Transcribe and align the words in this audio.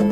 Hej 0.00 0.06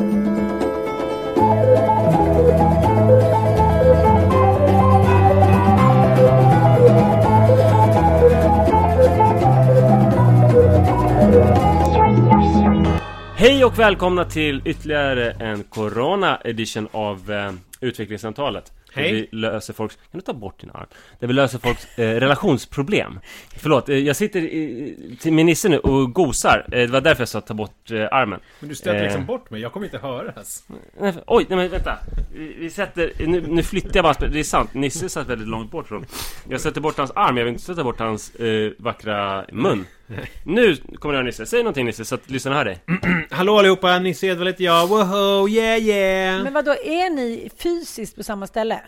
och 13.65 13.79
välkomna 13.79 14.25
till 14.25 14.61
ytterligare 14.65 15.31
en 15.31 15.63
Corona 15.63 16.39
edition 16.43 16.87
av 16.91 17.31
eh, 17.31 17.51
Utvecklingssamtalet. 17.81 18.78
Hej. 18.93 19.11
vi 19.13 19.37
löser 19.37 19.73
folks... 19.73 19.95
Kan 19.95 20.19
du 20.19 20.21
ta 20.21 20.33
bort 20.33 20.59
din 20.61 20.69
arm? 20.73 20.85
Där 21.19 21.27
vi 21.27 21.33
löser 21.33 21.59
folks 21.59 21.97
eh, 21.99 22.19
relationsproblem. 22.19 23.19
Förlåt, 23.57 23.89
eh, 23.89 23.97
jag 23.97 24.15
sitter 24.15 24.39
i, 24.41 25.17
till 25.21 25.33
min 25.33 25.45
Nisse 25.45 25.69
nu 25.69 25.77
och 25.79 26.13
gosar. 26.13 26.65
Eh, 26.71 26.77
det 26.79 26.87
var 26.87 27.01
därför 27.01 27.21
jag 27.21 27.29
sa 27.29 27.41
ta 27.41 27.53
bort 27.53 27.91
eh, 27.91 28.07
armen. 28.11 28.39
Men 28.59 28.69
du 28.69 28.75
stöter 28.75 29.03
liksom 29.03 29.21
Eh. 29.21 29.27
bort 29.27 29.49
mig, 29.49 29.61
jag 29.61 29.71
kommer 29.73 29.85
inte 29.85 29.97
höras. 29.97 30.63
Nej, 30.99 31.13
för- 31.13 31.23
oj, 31.27 31.45
nej 31.49 31.57
men 31.57 31.69
vänta. 31.69 31.97
Vi, 32.33 32.55
vi 32.59 32.69
sätter... 32.69 33.11
Nu, 33.27 33.41
nu 33.47 33.63
flyttar 33.63 33.91
jag 33.93 34.03
bara... 34.03 34.27
Det 34.29 34.39
är 34.39 34.43
sant, 34.43 34.73
Nisse 34.73 35.09
satt 35.09 35.27
väldigt 35.29 35.47
långt 35.47 35.71
bort 35.71 35.87
från... 35.87 36.05
Jag 36.49 36.61
sätter 36.61 36.81
bort 36.81 36.97
hans 36.97 37.11
arm, 37.15 37.37
jag 37.37 37.43
vill 37.45 37.53
inte 37.53 37.63
sätta 37.65 37.83
bort 37.83 37.99
hans 37.99 38.35
eh, 38.35 38.71
vackra 38.77 39.45
mun. 39.51 39.85
Nu 40.43 40.75
kommer 40.75 41.15
jag 41.15 41.25
Nisse. 41.25 41.45
Säg 41.45 41.59
någonting 41.59 41.85
Nisse 41.85 42.05
så 42.05 42.15
att 42.15 42.29
lyssnarna 42.29 42.57
hör 42.57 42.65
dig. 42.65 42.79
Hallå 43.31 43.57
allihopa, 43.57 43.99
Nisse 43.99 44.27
Edvall 44.27 44.47
heter 44.47 44.63
jag, 44.63 44.87
woho, 44.87 45.49
yeah 45.49 45.79
yeah! 45.79 46.43
Men 46.43 46.53
vad 46.53 46.65
då 46.65 46.71
är 46.71 47.09
ni 47.09 47.49
fysiskt 47.57 48.15
på 48.15 48.23
samma 48.23 48.47
ställe? 48.47 48.81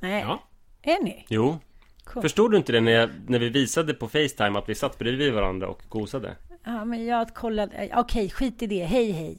Nej. 0.00 0.22
Ja. 0.22 0.42
Är 0.82 1.02
ni? 1.02 1.26
Jo. 1.28 1.58
Cool. 2.04 2.22
Förstod 2.22 2.50
du 2.50 2.56
inte 2.56 2.72
det 2.72 2.80
när, 2.80 2.92
jag, 2.92 3.10
när 3.26 3.38
vi 3.38 3.48
visade 3.48 3.94
på 3.94 4.08
Facetime 4.08 4.58
att 4.58 4.68
vi 4.68 4.74
satt 4.74 4.98
bredvid 4.98 5.32
varandra 5.32 5.68
och 5.68 5.82
gosade? 5.88 6.36
Ja, 6.64 6.84
men 6.84 7.06
jag 7.06 7.34
kollade. 7.34 7.90
Okej, 7.94 8.30
skit 8.30 8.62
i 8.62 8.66
det. 8.66 8.84
Hej, 8.84 9.12
hej. 9.12 9.38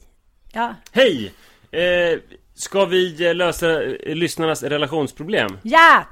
Ja. 0.52 0.74
Hej! 0.92 1.32
Eh, 1.70 2.18
ska 2.54 2.84
vi 2.84 3.26
eh, 3.26 3.34
lösa 3.34 3.82
eh, 3.82 4.14
lyssnarnas 4.14 4.62
relationsproblem? 4.62 5.58
Ja! 5.62 6.04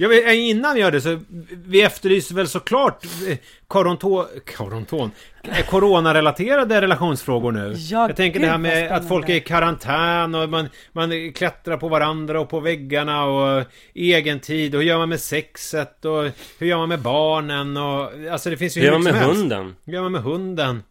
Jag 0.00 0.28
eh, 0.28 0.48
innan 0.48 0.74
vi 0.74 0.80
gör 0.80 0.90
det 0.90 1.00
så, 1.00 1.20
vi 1.66 1.82
efterlyser 1.82 2.34
väl 2.34 2.48
såklart 2.48 3.04
eh, 3.04 3.36
koronto, 3.66 4.26
koronton, 4.56 5.10
eh, 5.42 5.66
coronarelaterade 5.66 6.80
relationsfrågor 6.80 7.52
nu. 7.52 7.74
Ja, 7.76 8.08
jag 8.08 8.16
tänker 8.16 8.38
gud, 8.38 8.48
det 8.48 8.50
här 8.50 8.58
med 8.58 8.92
att 8.92 9.08
folk 9.08 9.28
är 9.28 9.34
i 9.34 9.40
karantän 9.40 10.34
och 10.34 10.48
man, 10.48 10.68
man 10.92 11.32
klättrar 11.32 11.76
på 11.76 11.88
varandra 11.88 12.40
och 12.40 12.48
på 12.48 12.60
väggarna 12.60 13.24
och 13.24 13.64
egen 13.94 14.40
tid 14.40 14.74
och 14.74 14.80
hur 14.80 14.88
gör 14.88 14.98
man 14.98 15.08
med 15.08 15.20
sexet 15.20 16.04
och 16.04 16.24
hur 16.58 16.66
gör 16.66 16.78
man 16.78 16.88
med 16.88 17.00
barnen 17.00 17.76
och 17.76 18.10
alltså 18.32 18.50
det 18.50 18.56
finns 18.56 18.76
ju 18.76 18.80
Hur 18.80 18.86
gör 18.86 18.98
man 18.98 19.04
med 19.04 19.22
hunden? 19.22 19.76
Hur 19.84 19.92
gör 19.92 20.02
man 20.02 20.12
med 20.12 20.22
hunden? 20.22 20.82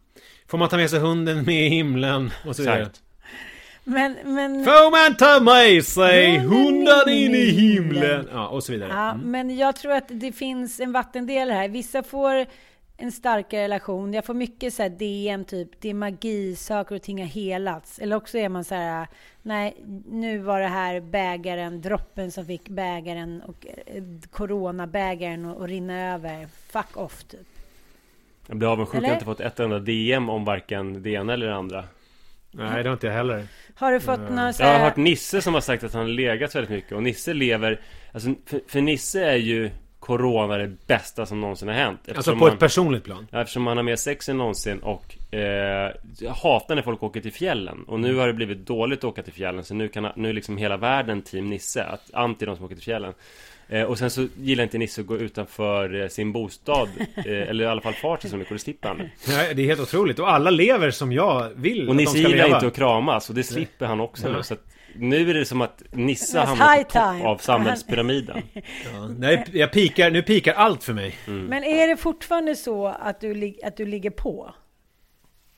Får 0.48 0.58
man 0.58 0.68
ta 0.68 0.76
med 0.76 0.90
sig 0.90 1.00
hunden 1.00 1.42
med 1.42 1.66
i 1.66 1.68
himlen? 1.68 2.30
Och 2.46 2.56
så 2.56 2.62
vidare. 2.62 2.80
Exakt. 2.80 3.00
Men, 3.90 4.16
men... 4.24 4.64
Får 4.64 4.90
man 4.90 5.16
ta 5.16 5.40
med 5.44 5.84
sig 5.84 6.38
Hunden 6.38 6.70
hunden 6.86 7.08
in 7.08 7.34
i 7.34 7.50
himlen? 7.50 8.28
Ja, 8.32 8.48
och 8.48 8.64
så 8.64 8.72
vidare. 8.72 8.88
Ja, 8.92 9.14
men 9.14 9.56
jag 9.56 9.76
tror 9.76 9.92
att 9.92 10.04
det 10.08 10.32
finns 10.32 10.80
en 10.80 10.92
vattendel 10.92 11.50
här. 11.50 11.68
Vissa 11.68 12.02
får 12.02 12.46
en 12.96 13.12
starkare 13.12 13.62
relation. 13.62 14.14
Jag 14.14 14.24
får 14.24 14.34
mycket 14.34 14.74
så 14.74 14.82
här 14.82 14.90
DM, 14.90 15.44
typ, 15.44 15.68
det 15.80 15.88
är 15.88 15.94
magi, 15.94 16.56
saker 16.56 16.94
och 16.94 17.02
ting 17.02 17.20
har 17.20 17.28
helats. 17.28 17.98
Eller 17.98 18.16
också 18.16 18.38
är 18.38 18.48
man 18.48 18.64
så 18.64 18.74
här, 18.74 19.06
nej, 19.42 19.76
nu 20.10 20.38
var 20.38 20.60
det 20.60 20.66
här 20.66 21.00
bägaren, 21.00 21.80
droppen 21.80 22.32
som 22.32 22.46
fick 22.46 22.68
bägaren 22.68 23.42
och 23.42 23.66
eh, 23.86 24.02
coronabägaren 24.30 25.44
att 25.44 25.68
rinna 25.68 26.14
över. 26.14 26.48
Fuck 26.72 26.96
off, 26.96 27.24
typ. 27.24 27.46
Jag 28.46 28.56
blir 28.56 28.72
avundsjuk, 28.72 29.02
jag 29.02 29.08
har 29.08 29.14
inte 29.14 29.24
fått 29.24 29.40
ett 29.40 29.60
enda 29.60 29.78
DM 29.78 30.28
om 30.28 30.44
varken 30.44 31.02
det 31.02 31.10
ena 31.10 31.32
eller 31.32 31.46
det 31.46 31.54
andra. 31.54 31.84
Nej, 32.50 32.82
det 32.82 32.88
har 32.88 32.92
inte 32.92 33.06
jag 33.06 33.14
heller. 33.14 33.46
Har 33.74 33.92
du 33.92 34.00
fått 34.00 34.20
några 34.30 34.52
så 34.52 34.62
Jag 34.62 34.72
har 34.72 34.78
hört 34.78 34.96
Nisse 34.96 35.42
som 35.42 35.54
har 35.54 35.60
sagt 35.60 35.84
att 35.84 35.92
han 35.92 36.02
har 36.02 36.08
legat 36.08 36.54
väldigt 36.54 36.70
mycket 36.70 36.92
och 36.92 37.02
Nisse 37.02 37.34
lever... 37.34 37.80
Alltså, 38.12 38.34
för, 38.46 38.60
för 38.68 38.80
Nisse 38.80 39.24
är 39.24 39.36
ju 39.36 39.70
Corona 40.00 40.56
det 40.56 40.86
bästa 40.86 41.26
som 41.26 41.40
någonsin 41.40 41.68
har 41.68 41.74
hänt. 41.74 42.00
Alltså 42.16 42.32
på 42.32 42.38
man- 42.38 42.52
ett 42.52 42.58
personligt 42.58 43.04
plan. 43.04 43.26
Eftersom 43.32 43.66
han 43.66 43.76
har 43.76 43.84
mer 43.84 43.96
sex 43.96 44.28
än 44.28 44.38
någonsin 44.38 44.78
och 44.78 45.34
eh, 45.34 45.92
jag 46.18 46.30
hatar 46.30 46.74
när 46.74 46.82
folk 46.82 47.02
åker 47.02 47.20
till 47.20 47.32
fjällen 47.32 47.84
Och 47.86 48.00
nu 48.00 48.14
har 48.14 48.26
det 48.26 48.32
blivit 48.32 48.66
dåligt 48.66 48.98
att 48.98 49.04
åka 49.04 49.22
till 49.22 49.32
fjällen 49.32 49.64
Så 49.64 49.74
nu, 49.74 49.88
kan, 49.88 50.12
nu 50.16 50.28
är 50.28 50.32
liksom 50.32 50.56
hela 50.56 50.76
världen 50.76 51.22
team 51.22 51.50
Nisse 51.50 51.84
att, 51.84 52.10
Anti 52.14 52.46
de 52.46 52.56
som 52.56 52.64
åker 52.64 52.74
till 52.74 52.84
fjällen 52.84 53.12
eh, 53.70 53.82
Och 53.82 53.98
sen 53.98 54.10
så 54.10 54.26
gillar 54.36 54.64
inte 54.64 54.78
Nisse 54.78 55.00
att 55.00 55.06
gå 55.06 55.16
utanför 55.16 56.02
eh, 56.02 56.08
sin 56.08 56.32
bostad 56.32 56.88
eh, 57.16 57.24
Eller 57.26 57.64
i 57.64 57.66
alla 57.66 57.80
fall 57.80 57.92
far 57.94 58.16
till 58.16 58.30
så 58.30 58.36
mycket 58.36 58.52
och 58.52 58.60
det 59.54 59.62
är 59.62 59.66
helt 59.66 59.80
otroligt. 59.80 60.18
Och 60.18 60.30
alla 60.30 60.50
lever 60.50 60.90
som 60.90 61.12
jag 61.12 61.50
vill 61.56 61.88
Och 61.88 61.94
att 61.94 61.98
de 61.98 62.06
ska 62.06 62.18
gillar 62.18 62.44
leva. 62.44 62.56
inte 62.56 62.66
att 62.66 62.74
kramas 62.76 63.28
och 63.28 63.34
det 63.34 63.42
slipper 63.44 63.86
han 63.86 64.00
också 64.00 64.32
nu 64.32 64.42
så 64.42 64.54
att 64.54 64.64
Nu 64.94 65.30
är 65.30 65.34
det 65.34 65.44
som 65.44 65.60
att 65.60 65.82
Nisse 65.92 66.38
har 66.38 66.46
That's 66.46 66.48
hamnat 66.48 66.78
high 66.78 66.82
på 66.84 66.90
topp 66.90 67.12
time. 67.12 67.24
av 67.24 67.36
samhällspyramiden 67.38 68.42
Ja, 68.54 69.08
nej, 69.18 69.44
jag 69.52 69.72
pikar, 69.72 70.10
nu 70.10 70.22
pikar 70.22 70.52
allt 70.54 70.84
för 70.84 70.92
mig. 70.92 71.14
Men 71.26 71.64
är 71.64 71.88
det 71.88 71.96
fortfarande 71.96 72.56
så 72.56 72.86
att 72.86 73.20
du, 73.20 73.54
att 73.64 73.76
du 73.76 73.86
ligger 73.86 74.10
på 74.10 74.54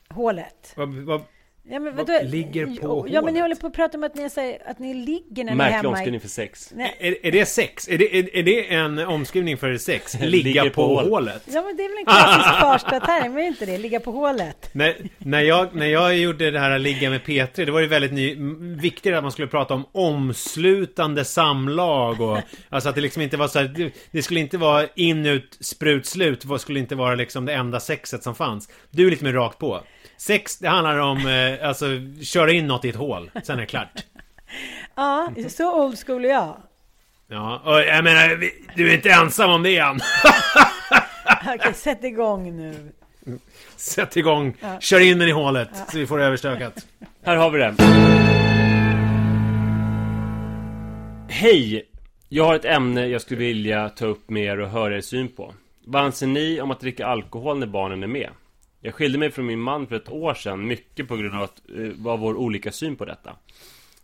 hålet? 0.08 0.72
Vad, 0.76 0.94
vad, 0.94 1.22
Ja, 1.64 1.78
men 1.80 1.96
Vad 1.96 2.06
vadå? 2.06 2.20
ligger 2.24 2.66
på 2.66 2.72
Jo, 2.82 3.06
Ja, 3.08 3.22
men 3.22 3.34
ni 3.34 3.40
hålet? 3.40 3.42
håller 3.42 3.56
på 3.56 3.66
att 3.66 3.72
prata 3.72 3.98
om 3.98 4.04
att 4.04 4.14
ni, 4.14 4.30
säger 4.30 4.70
att 4.70 4.78
ni 4.78 4.94
ligger 4.94 5.44
när 5.44 5.44
ni 5.44 5.50
är 5.50 5.54
Märklig 5.54 5.76
hemma. 5.76 5.88
omskrivning 5.88 6.16
I... 6.16 6.20
för 6.20 6.28
sex 6.28 6.72
Nej. 6.76 6.96
är, 7.00 7.26
är 7.26 7.32
det 7.32 7.46
sex? 7.46 7.88
Är 7.88 7.98
det, 7.98 8.18
är, 8.18 8.36
är 8.36 8.42
det 8.42 8.74
en 8.74 8.98
omskrivning 8.98 9.56
för 9.56 9.76
sex? 9.78 10.14
Ligga 10.20 10.28
Ligger 10.28 10.70
på, 10.70 10.74
på 10.74 10.94
hålet. 10.94 11.10
hålet? 11.10 11.42
Ja, 11.46 11.62
men 11.62 11.76
det 11.76 11.82
är 11.84 11.88
väl 11.88 11.98
en 11.98 12.04
klassisk 12.04 12.60
Farsta-term, 12.60 13.36
är 13.38 13.42
inte 13.46 13.66
det? 13.66 13.78
Ligga 13.78 14.00
på 14.00 14.10
hålet. 14.12 14.68
När, 14.72 14.96
när, 15.18 15.40
jag, 15.40 15.74
när 15.74 15.86
jag 15.86 16.16
gjorde 16.18 16.50
det 16.50 16.58
här 16.58 16.78
ligga 16.78 17.10
med 17.10 17.20
P3, 17.20 17.64
det 17.64 17.70
var 17.72 17.80
ju 17.80 17.86
väldigt 17.86 18.12
ny, 18.12 18.34
viktigt 18.80 19.14
att 19.14 19.22
man 19.22 19.32
skulle 19.32 19.48
prata 19.48 19.74
om 19.74 19.84
omslutande 19.92 21.24
samlag 21.24 22.20
och 22.20 22.38
alltså 22.68 22.88
att 22.88 22.94
det 22.94 23.00
liksom 23.00 23.22
inte 23.22 23.36
var 23.36 23.48
så 23.48 23.58
här, 23.58 23.66
det, 23.68 23.92
det 24.10 24.22
skulle 24.22 24.40
inte 24.40 24.58
vara 24.58 24.86
in, 24.94 25.26
ut, 25.26 25.56
sprut, 25.60 26.06
slut, 26.06 26.48
det 26.48 26.58
skulle 26.58 26.78
inte 26.80 26.94
vara 26.94 27.14
liksom 27.14 27.44
det 27.46 27.52
enda 27.54 27.80
sexet 27.80 28.22
som 28.22 28.34
fanns. 28.34 28.68
Du 28.90 29.06
är 29.06 29.10
lite 29.10 29.24
mer 29.24 29.32
rakt 29.32 29.58
på. 29.58 29.80
Sex, 30.22 30.59
det 30.59 30.69
handlar 30.69 30.99
om, 30.99 31.27
eh, 31.27 31.69
alltså, 31.69 31.87
köra 32.22 32.53
in 32.53 32.66
något 32.66 32.84
i 32.84 32.88
ett 32.88 32.97
hål, 32.97 33.31
sen 33.44 33.56
är 33.56 33.60
det 33.60 33.66
klart. 33.66 34.05
Ja, 34.94 35.31
så 35.49 35.84
old 35.84 35.99
school 36.06 36.25
är 36.25 36.28
jag. 36.28 36.56
Ja, 37.28 37.62
och 37.65 37.81
jag 37.81 38.05
menar, 38.05 38.34
vi- 38.37 38.65
du 38.77 38.91
är 38.91 38.94
inte 38.94 39.10
ensam 39.10 39.50
om 39.50 39.62
det 39.62 39.77
än. 39.78 40.00
Okej, 41.55 41.75
sätt 41.75 42.05
igång 42.05 42.56
nu. 42.56 42.93
Sätt 43.77 44.16
igång, 44.16 44.56
kör 44.81 45.00
in 45.00 45.19
den 45.19 45.28
i 45.28 45.33
hålet, 45.33 45.69
så 45.88 45.99
vi 45.99 46.06
får 46.06 46.19
det 46.19 46.25
överstökat. 46.25 46.87
Här 47.25 47.37
har 47.37 47.50
vi 47.50 47.59
det. 47.59 47.75
Hej! 51.28 51.89
Jag 52.28 52.44
har 52.44 52.54
ett 52.54 52.65
ämne 52.65 53.06
jag 53.06 53.21
skulle 53.21 53.41
vilja 53.41 53.89
ta 53.89 54.06
upp 54.06 54.31
med 54.31 54.43
er 54.44 54.60
och 54.60 54.69
höra 54.71 54.97
er 54.97 55.00
syn 55.00 55.28
på. 55.28 55.54
Vad 55.84 56.03
anser 56.03 56.27
ni 56.27 56.60
om 56.60 56.71
att 56.71 56.81
dricka 56.81 57.06
alkohol 57.06 57.59
när 57.59 57.66
barnen 57.66 58.03
är 58.03 58.06
med? 58.06 58.28
Jag 58.84 58.94
skilde 58.94 59.19
mig 59.19 59.31
från 59.31 59.47
min 59.47 59.60
man 59.60 59.87
för 59.87 59.97
ett 59.97 60.09
år 60.09 60.34
sedan, 60.34 60.66
mycket 60.66 61.09
på 61.09 61.16
grund 61.16 61.34
av 61.34 61.42
att, 61.42 61.62
eh, 61.77 62.16
vår 62.16 62.36
olika 62.36 62.72
syn 62.72 62.97
på 62.97 63.04
detta. 63.04 63.36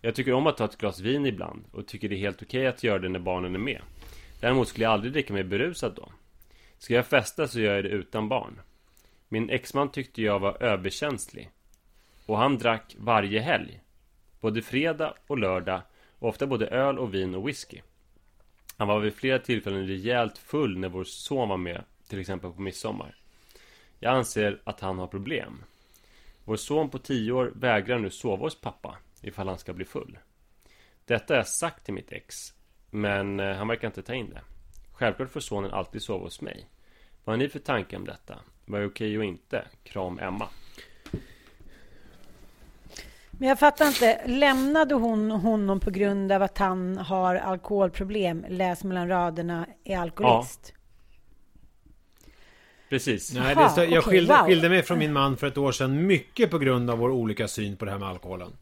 Jag 0.00 0.14
tycker 0.14 0.32
om 0.32 0.46
att 0.46 0.56
ta 0.56 0.64
ett 0.64 0.78
glas 0.78 1.00
vin 1.00 1.26
ibland 1.26 1.64
och 1.72 1.86
tycker 1.86 2.08
det 2.08 2.14
är 2.14 2.18
helt 2.18 2.42
okej 2.42 2.66
att 2.66 2.82
göra 2.82 2.98
det 2.98 3.08
när 3.08 3.18
barnen 3.18 3.54
är 3.54 3.58
med. 3.58 3.80
Däremot 4.40 4.68
skulle 4.68 4.84
jag 4.84 4.92
aldrig 4.92 5.12
dricka 5.12 5.32
mig 5.32 5.44
berusad 5.44 5.92
då. 5.96 6.12
Ska 6.78 6.94
jag 6.94 7.06
festa 7.06 7.48
så 7.48 7.60
gör 7.60 7.74
jag 7.74 7.84
det 7.84 7.88
utan 7.88 8.28
barn. 8.28 8.60
Min 9.28 9.50
exman 9.50 9.90
tyckte 9.90 10.22
jag 10.22 10.38
var 10.38 10.62
överkänslig. 10.62 11.50
Och 12.26 12.38
han 12.38 12.58
drack 12.58 12.96
varje 12.98 13.40
helg. 13.40 13.80
Både 14.40 14.62
fredag 14.62 15.14
och 15.26 15.38
lördag. 15.38 15.80
Och 16.18 16.28
ofta 16.28 16.46
både 16.46 16.66
öl 16.66 16.98
och 16.98 17.14
vin 17.14 17.34
och 17.34 17.48
whisky. 17.48 17.80
Han 18.76 18.88
var 18.88 19.00
vid 19.00 19.14
flera 19.14 19.38
tillfällen 19.38 19.86
rejält 19.86 20.38
full 20.38 20.78
när 20.78 20.88
vår 20.88 21.04
son 21.04 21.48
var 21.48 21.56
med. 21.56 21.84
Till 22.08 22.20
exempel 22.20 22.52
på 22.52 22.60
midsommar. 22.60 23.14
Jag 23.98 24.14
anser 24.14 24.60
att 24.64 24.80
han 24.80 24.98
har 24.98 25.06
problem. 25.06 25.64
Vår 26.44 26.56
son 26.56 26.90
på 26.90 26.98
10 26.98 27.32
år 27.32 27.52
vägrar 27.54 27.98
nu 27.98 28.10
sova 28.10 28.42
hos 28.42 28.60
pappa. 28.60 28.96
Ifall 29.22 29.48
han 29.48 29.58
ska 29.58 29.72
bli 29.72 29.84
full. 29.84 30.18
Detta 31.04 31.34
har 31.34 31.38
jag 31.38 31.48
sagt 31.48 31.84
till 31.84 31.94
mitt 31.94 32.12
ex. 32.12 32.54
Men 32.90 33.40
eh, 33.40 33.56
han 33.56 33.68
verkar 33.68 33.88
inte 33.88 34.02
ta 34.02 34.14
in 34.14 34.30
det. 34.30 34.40
Självklart 34.92 35.30
får 35.30 35.40
sonen 35.40 35.70
alltid 35.70 36.02
sova 36.02 36.24
hos 36.24 36.40
mig. 36.40 36.66
Vad 37.24 37.32
har 37.32 37.38
ni 37.38 37.48
för 37.48 37.58
tankar 37.58 37.96
om 37.96 38.04
detta? 38.04 38.38
Vad 38.66 38.80
är 38.80 38.88
okej 38.88 39.18
och 39.18 39.24
inte? 39.24 39.64
Kram 39.82 40.18
Emma. 40.18 40.48
Men 43.30 43.48
jag 43.48 43.58
fattar 43.58 43.86
inte. 43.86 44.20
Lämnade 44.26 44.94
hon 44.94 45.30
honom 45.30 45.80
på 45.80 45.90
grund 45.90 46.32
av 46.32 46.42
att 46.42 46.58
han 46.58 46.98
har 46.98 47.34
alkoholproblem? 47.34 48.46
Läs 48.48 48.84
mellan 48.84 49.08
raderna, 49.08 49.66
är 49.84 49.98
alkoholist. 49.98 50.72
Precis. 52.88 53.34
Nej, 53.34 53.54
det, 53.54 53.70
så, 53.70 53.80
jag 53.80 53.88
okej, 53.88 54.02
skilde, 54.02 54.34
wow. 54.36 54.46
skilde 54.46 54.68
mig 54.68 54.82
från 54.82 54.98
min 54.98 55.12
man 55.12 55.36
för 55.36 55.46
ett 55.46 55.58
år 55.58 55.72
sedan 55.72 56.06
mycket 56.06 56.50
på 56.50 56.58
grund 56.58 56.90
av 56.90 56.98
vår 56.98 57.10
olika 57.10 57.48
syn 57.48 57.76
på 57.76 57.84
det 57.84 57.90
här 57.90 57.98
med 57.98 58.08
alkoholen. 58.08 58.52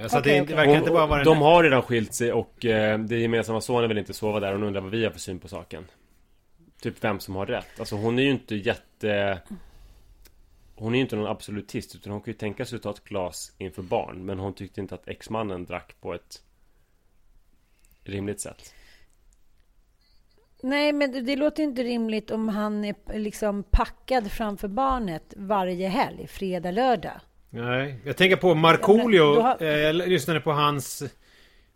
Eh, 0.00 0.06
Så 0.08 0.18
Okej, 0.18 0.40
det, 0.40 0.46
det 0.46 0.54
verkar 0.54 0.70
Och- 0.72 0.76
inte 0.78 0.90
bara 0.90 1.06
vara 1.06 1.24
de 1.24 1.38
har 1.38 1.62
redan 1.62 1.82
skilt 1.82 2.14
sig 2.14 2.32
och 2.32 2.64
eh, 2.64 2.98
det 2.98 3.18
gemensamma 3.18 3.60
sonen 3.60 3.88
vill 3.88 3.98
inte 3.98 4.14
sova 4.14 4.40
där. 4.40 4.52
Hon 4.52 4.62
undrar 4.62 4.80
vad 4.80 4.90
vi 4.90 5.04
har 5.04 5.10
för 5.10 5.20
syn 5.20 5.38
på 5.38 5.48
saken. 5.48 5.84
Typ 6.80 6.94
vem 7.04 7.20
som 7.20 7.36
har 7.36 7.46
rätt. 7.46 7.80
Alltså 7.80 7.96
hon 7.96 8.18
är 8.18 8.22
ju 8.22 8.30
inte 8.30 8.56
jätte... 8.56 9.40
Hon 10.78 10.92
är 10.94 10.96
ju 10.98 11.02
inte 11.02 11.16
någon 11.16 11.26
absolutist 11.26 11.94
utan 11.94 12.12
hon 12.12 12.20
kan 12.20 12.32
ju 12.32 12.38
tänka 12.38 12.64
sig 12.64 12.76
att 12.76 12.82
ta 12.82 12.90
ett 12.90 13.04
glas 13.04 13.52
inför 13.58 13.82
barn. 13.82 14.24
Men 14.26 14.38
hon 14.38 14.54
tyckte 14.54 14.80
inte 14.80 14.94
att 14.94 15.08
exmannen 15.08 15.64
drack 15.64 15.94
på 16.00 16.14
ett 16.14 16.42
rimligt 18.04 18.40
sätt. 18.40 18.72
Nej, 20.62 20.92
men 20.92 21.12
det, 21.12 21.20
det 21.20 21.36
låter 21.36 21.62
inte 21.62 21.82
rimligt 21.82 22.30
om 22.30 22.48
han 22.48 22.84
är 22.84 23.18
liksom 23.18 23.62
packad 23.62 24.32
framför 24.32 24.68
barnet 24.68 25.34
varje 25.36 25.88
helg, 25.88 26.26
fredag, 26.26 26.70
lördag. 26.70 27.20
Nej, 27.50 28.00
jag 28.04 28.16
tänker 28.16 28.36
på 28.36 28.54
Markoolio. 28.54 29.40
Har- 29.40 29.62
eh, 29.62 29.68
Jag 29.68 29.94
lyssnade 29.96 30.40
på 30.40 30.52
hans 30.52 31.02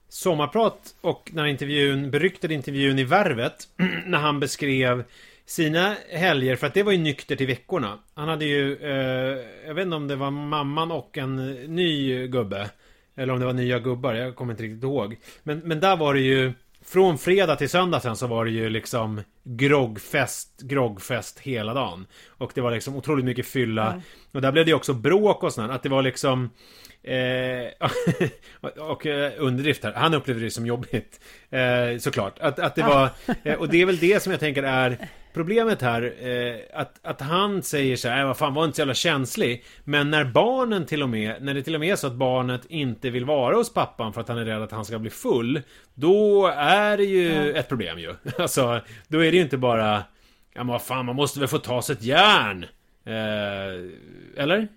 sommarprat 0.08 0.94
och 1.00 1.30
den 1.32 1.38
här 1.44 1.46
intervjun, 1.50 2.10
beryktade 2.10 2.54
intervjun 2.54 2.98
i 2.98 3.04
Värvet. 3.04 3.68
när 4.06 4.18
han 4.18 4.40
beskrev 4.40 5.04
sina 5.46 5.94
helger, 6.10 6.56
för 6.56 6.66
att 6.66 6.74
det 6.74 6.82
var 6.82 6.92
ju 6.92 6.98
nyktert 6.98 7.40
i 7.40 7.46
veckorna. 7.46 7.98
Han 8.14 8.28
hade 8.28 8.44
ju, 8.44 8.76
eh, 8.76 9.38
jag 9.66 9.74
vet 9.74 9.84
inte 9.84 9.96
om 9.96 10.08
det 10.08 10.16
var 10.16 10.30
mamman 10.30 10.90
och 10.92 11.18
en 11.18 11.36
ny 11.74 12.26
gubbe. 12.26 12.70
Eller 13.16 13.32
om 13.32 13.40
det 13.40 13.46
var 13.46 13.52
nya 13.52 13.78
gubbar, 13.78 14.14
jag 14.14 14.36
kommer 14.36 14.52
inte 14.52 14.62
riktigt 14.62 14.82
ihåg. 14.82 15.16
Men, 15.42 15.58
men 15.58 15.80
där 15.80 15.96
var 15.96 16.14
det 16.14 16.20
ju 16.20 16.52
från 16.84 17.18
fredag 17.18 17.56
till 17.56 17.68
söndag 17.68 18.00
sen 18.00 18.16
så 18.16 18.26
var 18.26 18.44
det 18.44 18.50
ju 18.50 18.70
liksom 18.70 19.22
groggfest, 19.44 20.60
groggfest 20.60 21.40
hela 21.40 21.74
dagen. 21.74 22.06
Och 22.28 22.52
det 22.54 22.60
var 22.60 22.70
liksom 22.70 22.96
otroligt 22.96 23.24
mycket 23.24 23.46
fylla. 23.46 24.02
Och 24.32 24.40
där 24.40 24.52
blev 24.52 24.66
det 24.66 24.74
också 24.74 24.94
bråk 24.94 25.42
och 25.42 25.52
sånt. 25.52 25.72
Att 25.72 25.82
det 25.82 25.88
var 25.88 26.02
liksom... 26.02 26.50
Eh, 27.02 27.88
och 28.78 29.06
eh, 29.06 29.32
underdrift 29.38 29.84
här. 29.84 29.92
Han 29.92 30.14
upplevde 30.14 30.44
det 30.44 30.50
som 30.50 30.66
jobbigt. 30.66 31.20
Eh, 31.50 31.98
såklart. 31.98 32.38
Att, 32.38 32.58
att 32.58 32.74
det 32.74 32.82
var... 32.82 33.08
Eh, 33.42 33.54
och 33.54 33.68
det 33.68 33.80
är 33.82 33.86
väl 33.86 33.98
det 33.98 34.22
som 34.22 34.32
jag 34.32 34.40
tänker 34.40 34.62
är 34.62 35.08
problemet 35.32 35.82
här. 35.82 36.14
Eh, 36.28 36.80
att, 36.80 37.00
att 37.02 37.20
han 37.20 37.62
säger 37.62 37.96
så 37.96 38.08
här, 38.08 38.20
"Äh, 38.20 38.26
vad 38.26 38.36
fan 38.36 38.54
var 38.54 38.64
inte 38.64 38.76
så 38.76 38.80
jävla 38.80 38.94
känslig. 38.94 39.64
Men 39.84 40.10
när 40.10 40.24
barnen 40.24 40.86
till 40.86 41.02
och 41.02 41.08
med, 41.08 41.42
när 41.42 41.54
det 41.54 41.62
till 41.62 41.74
och 41.74 41.80
med 41.80 41.92
är 41.92 41.96
så 41.96 42.06
att 42.06 42.12
barnet 42.12 42.60
inte 42.68 43.10
vill 43.10 43.24
vara 43.24 43.56
hos 43.56 43.74
pappan 43.74 44.12
för 44.12 44.20
att 44.20 44.28
han 44.28 44.38
är 44.38 44.44
rädd 44.44 44.62
att 44.62 44.72
han 44.72 44.84
ska 44.84 44.98
bli 44.98 45.10
full. 45.10 45.62
Då 45.94 46.46
är 46.56 46.96
det 46.96 47.04
ju 47.04 47.52
ett 47.52 47.68
problem 47.68 47.98
ju. 47.98 48.14
Alltså, 48.38 48.80
då 49.08 49.18
är 49.24 49.30
det 49.30 49.36
ju 49.36 49.42
inte 49.42 49.58
bara... 49.58 50.02
Ja 50.54 50.64
men 50.64 50.66
vad 50.66 50.82
fan, 50.82 51.06
man 51.06 51.16
måste 51.16 51.38
väl 51.38 51.48
få 51.48 51.58
ta 51.58 51.82
sig 51.82 51.92
ett 51.92 52.02
järn. 52.02 52.66
Eh, 53.04 54.42
eller? 54.42 54.68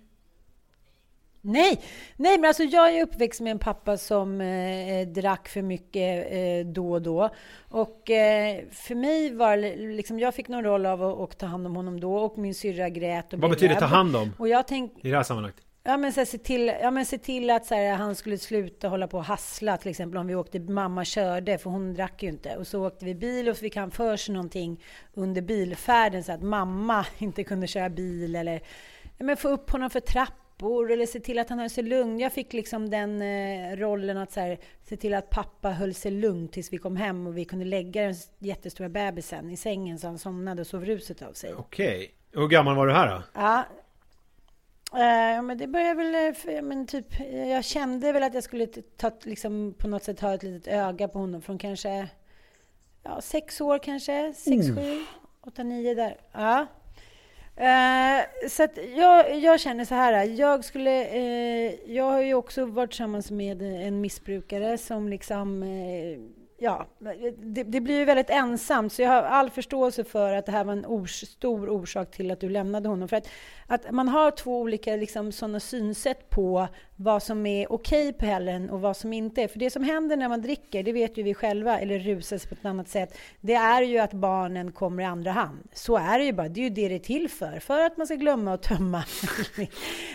Nej, 1.46 1.80
nej 2.16 2.38
men 2.38 2.48
alltså 2.48 2.62
jag 2.62 2.96
är 2.96 3.02
uppväxt 3.02 3.40
med 3.40 3.50
en 3.50 3.58
pappa 3.58 3.96
som 3.96 4.40
eh, 4.40 5.06
drack 5.08 5.48
för 5.48 5.62
mycket 5.62 6.32
eh, 6.32 6.72
då 6.72 6.92
och 6.92 7.02
då. 7.02 7.30
Och 7.68 8.10
eh, 8.10 8.64
för 8.70 8.94
mig 8.94 9.34
var 9.34 9.56
liksom, 9.96 10.18
jag 10.18 10.34
fick 10.34 10.48
någon 10.48 10.64
roll 10.64 10.86
av 10.86 11.02
att, 11.02 11.20
att 11.20 11.38
ta 11.38 11.46
hand 11.46 11.66
om 11.66 11.76
honom 11.76 12.00
då 12.00 12.16
och 12.16 12.38
min 12.38 12.54
syrra 12.54 12.88
grät 12.88 13.32
och 13.32 13.38
Vad 13.38 13.50
betyder 13.50 13.74
ta 13.74 13.84
hand 13.84 14.16
om? 14.16 14.32
Och 14.38 14.48
jag 14.48 14.68
tänkte, 14.68 15.08
I 15.08 15.10
det 15.10 15.16
här 15.16 15.22
sammanhanget? 15.24 15.60
Ja 15.86 15.96
men, 15.96 16.12
så 16.12 16.20
här, 16.20 16.24
se, 16.24 16.38
till, 16.38 16.72
ja, 16.82 16.90
men 16.90 17.06
se 17.06 17.18
till 17.18 17.50
att 17.50 17.66
så 17.66 17.74
här, 17.74 17.96
han 17.96 18.14
skulle 18.14 18.38
sluta 18.38 18.88
hålla 18.88 19.08
på 19.08 19.18
och 19.18 19.24
hassla 19.24 19.76
till 19.76 19.90
exempel 19.90 20.18
om 20.18 20.26
vi 20.26 20.34
åkte, 20.34 20.60
mamma 20.60 21.04
körde 21.04 21.58
för 21.58 21.70
hon 21.70 21.94
drack 21.94 22.22
ju 22.22 22.28
inte. 22.28 22.56
Och 22.56 22.66
så 22.66 22.86
åkte 22.86 23.04
vi 23.04 23.14
bil 23.14 23.48
och 23.48 23.56
så 23.56 23.60
fick 23.60 23.76
han 23.76 23.90
för 23.90 24.16
sig 24.16 24.34
någonting 24.34 24.84
under 25.14 25.42
bilfärden 25.42 26.24
så 26.24 26.32
att 26.32 26.42
mamma 26.42 27.06
inte 27.18 27.44
kunde 27.44 27.66
köra 27.66 27.90
bil 27.90 28.36
eller 28.36 28.60
ja, 29.18 29.24
men 29.24 29.36
få 29.36 29.48
upp 29.48 29.70
honom 29.70 29.90
för 29.90 30.00
trappor 30.58 30.92
eller 30.92 31.06
se 31.06 31.20
till 31.20 31.38
att 31.38 31.48
han 31.48 31.58
höll 31.58 31.70
sig 31.70 31.84
lugn. 31.84 32.18
Jag 32.18 32.32
fick 32.32 32.52
liksom 32.52 32.90
den 32.90 33.22
eh, 33.22 33.76
rollen 33.76 34.16
att 34.16 34.32
så 34.32 34.40
här, 34.40 34.58
se 34.84 34.96
till 34.96 35.14
att 35.14 35.30
pappa 35.30 35.70
höll 35.70 35.94
sig 35.94 36.10
lugn 36.10 36.48
tills 36.48 36.72
vi 36.72 36.78
kom 36.78 36.96
hem 36.96 37.26
och 37.26 37.36
vi 37.36 37.44
kunde 37.44 37.64
lägga 37.64 38.02
den 38.02 38.14
jättestora 38.38 38.88
bebisen 38.88 39.50
i 39.50 39.56
sängen 39.56 39.98
så 39.98 40.06
han 40.06 40.18
somnade 40.18 40.60
och 40.60 40.66
sov 40.66 40.84
ruset 40.84 41.22
av 41.22 41.32
sig. 41.32 41.54
Okej. 41.54 42.14
Hur 42.32 42.48
gammal 42.48 42.76
var 42.76 42.86
du 42.86 42.92
här 42.92 43.14
då? 43.14 43.22
Ja. 43.34 43.64
Eh, 44.92 45.42
men 45.42 45.58
det 45.58 45.66
började 45.66 45.94
väl, 45.94 46.34
eh, 46.48 46.62
men 46.62 46.86
typ, 46.86 47.20
eh, 47.20 47.48
jag 47.48 47.64
kände 47.64 48.12
väl 48.12 48.22
att 48.22 48.34
jag 48.34 48.42
skulle 48.42 48.66
ta, 48.96 49.10
liksom, 49.24 49.74
på 49.78 49.88
något 49.88 50.04
sätt 50.04 50.20
ha 50.20 50.34
ett 50.34 50.42
litet 50.42 50.72
öga 50.72 51.08
på 51.08 51.18
honom 51.18 51.42
från 51.42 51.58
kanske 51.58 52.08
ja, 53.02 53.20
sex 53.20 53.60
år 53.60 53.78
kanske, 53.78 54.32
sex, 54.36 54.66
sju, 54.66 55.04
åtta, 55.40 55.62
nio 55.62 55.94
där. 55.94 56.16
Ja. 56.32 56.66
Eh, 57.56 58.48
så 58.48 58.62
att 58.62 58.78
jag, 58.96 59.38
jag 59.38 59.60
känner 59.60 59.84
så 59.84 59.94
här, 59.94 60.24
jag 60.24 60.64
skulle, 60.64 61.04
eh, 61.04 61.74
jag 61.86 62.04
har 62.04 62.22
ju 62.22 62.34
också 62.34 62.64
varit 62.64 62.90
tillsammans 62.90 63.30
med 63.30 63.62
en 63.62 64.00
missbrukare 64.00 64.78
som 64.78 65.08
liksom 65.08 65.62
eh, 65.62 66.18
Ja, 66.64 66.86
det, 67.42 67.62
det 67.62 67.80
blir 67.80 67.98
ju 67.98 68.04
väldigt 68.04 68.30
ensamt, 68.30 68.92
så 68.92 69.02
jag 69.02 69.08
har 69.08 69.22
all 69.22 69.50
förståelse 69.50 70.04
för 70.04 70.32
att 70.32 70.46
det 70.46 70.52
här 70.52 70.64
var 70.64 70.72
en 70.72 70.86
ors, 70.86 71.20
stor 71.20 71.68
orsak 71.68 72.10
till 72.10 72.30
att 72.30 72.40
du 72.40 72.48
lämnade 72.48 72.88
honom. 72.88 73.08
För 73.08 73.16
att, 73.16 73.28
att 73.66 73.90
man 73.90 74.08
har 74.08 74.30
två 74.30 74.60
olika 74.60 74.96
liksom, 74.96 75.32
sådana 75.32 75.60
synsätt 75.60 76.30
på 76.30 76.68
vad 76.96 77.22
som 77.22 77.46
är 77.46 77.72
okej 77.72 78.12
på 78.12 78.26
helgen 78.26 78.70
och 78.70 78.80
vad 78.80 78.96
som 78.96 79.12
inte 79.12 79.42
är. 79.42 79.48
För 79.48 79.58
det 79.58 79.70
som 79.70 79.84
händer 79.84 80.16
när 80.16 80.28
man 80.28 80.42
dricker, 80.42 80.82
det 80.82 80.92
vet 80.92 81.18
ju 81.18 81.22
vi 81.22 81.34
själva, 81.34 81.80
eller 81.80 81.98
rusas 81.98 82.46
på 82.46 82.54
ett 82.54 82.64
annat 82.64 82.88
sätt, 82.88 83.18
det 83.40 83.54
är 83.54 83.82
ju 83.82 83.98
att 83.98 84.12
barnen 84.12 84.72
kommer 84.72 85.02
i 85.02 85.06
andra 85.06 85.30
hand. 85.30 85.68
Så 85.72 85.96
är 85.96 86.18
det 86.18 86.24
ju 86.24 86.32
bara, 86.32 86.48
det 86.48 86.60
är 86.60 86.64
ju 86.64 86.70
det 86.70 86.88
det 86.88 86.94
är 86.94 86.98
till 86.98 87.30
för, 87.30 87.58
för 87.58 87.80
att 87.80 87.96
man 87.96 88.06
ska 88.06 88.16
glömma 88.16 88.52
och 88.52 88.62
tömma. 88.62 89.04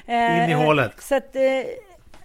Eh, 0.06 0.44
In 0.44 0.50
i 0.50 0.54
hålet. 0.54 1.02
Så 1.02 1.16
att, 1.16 1.36
eh, 1.36 1.42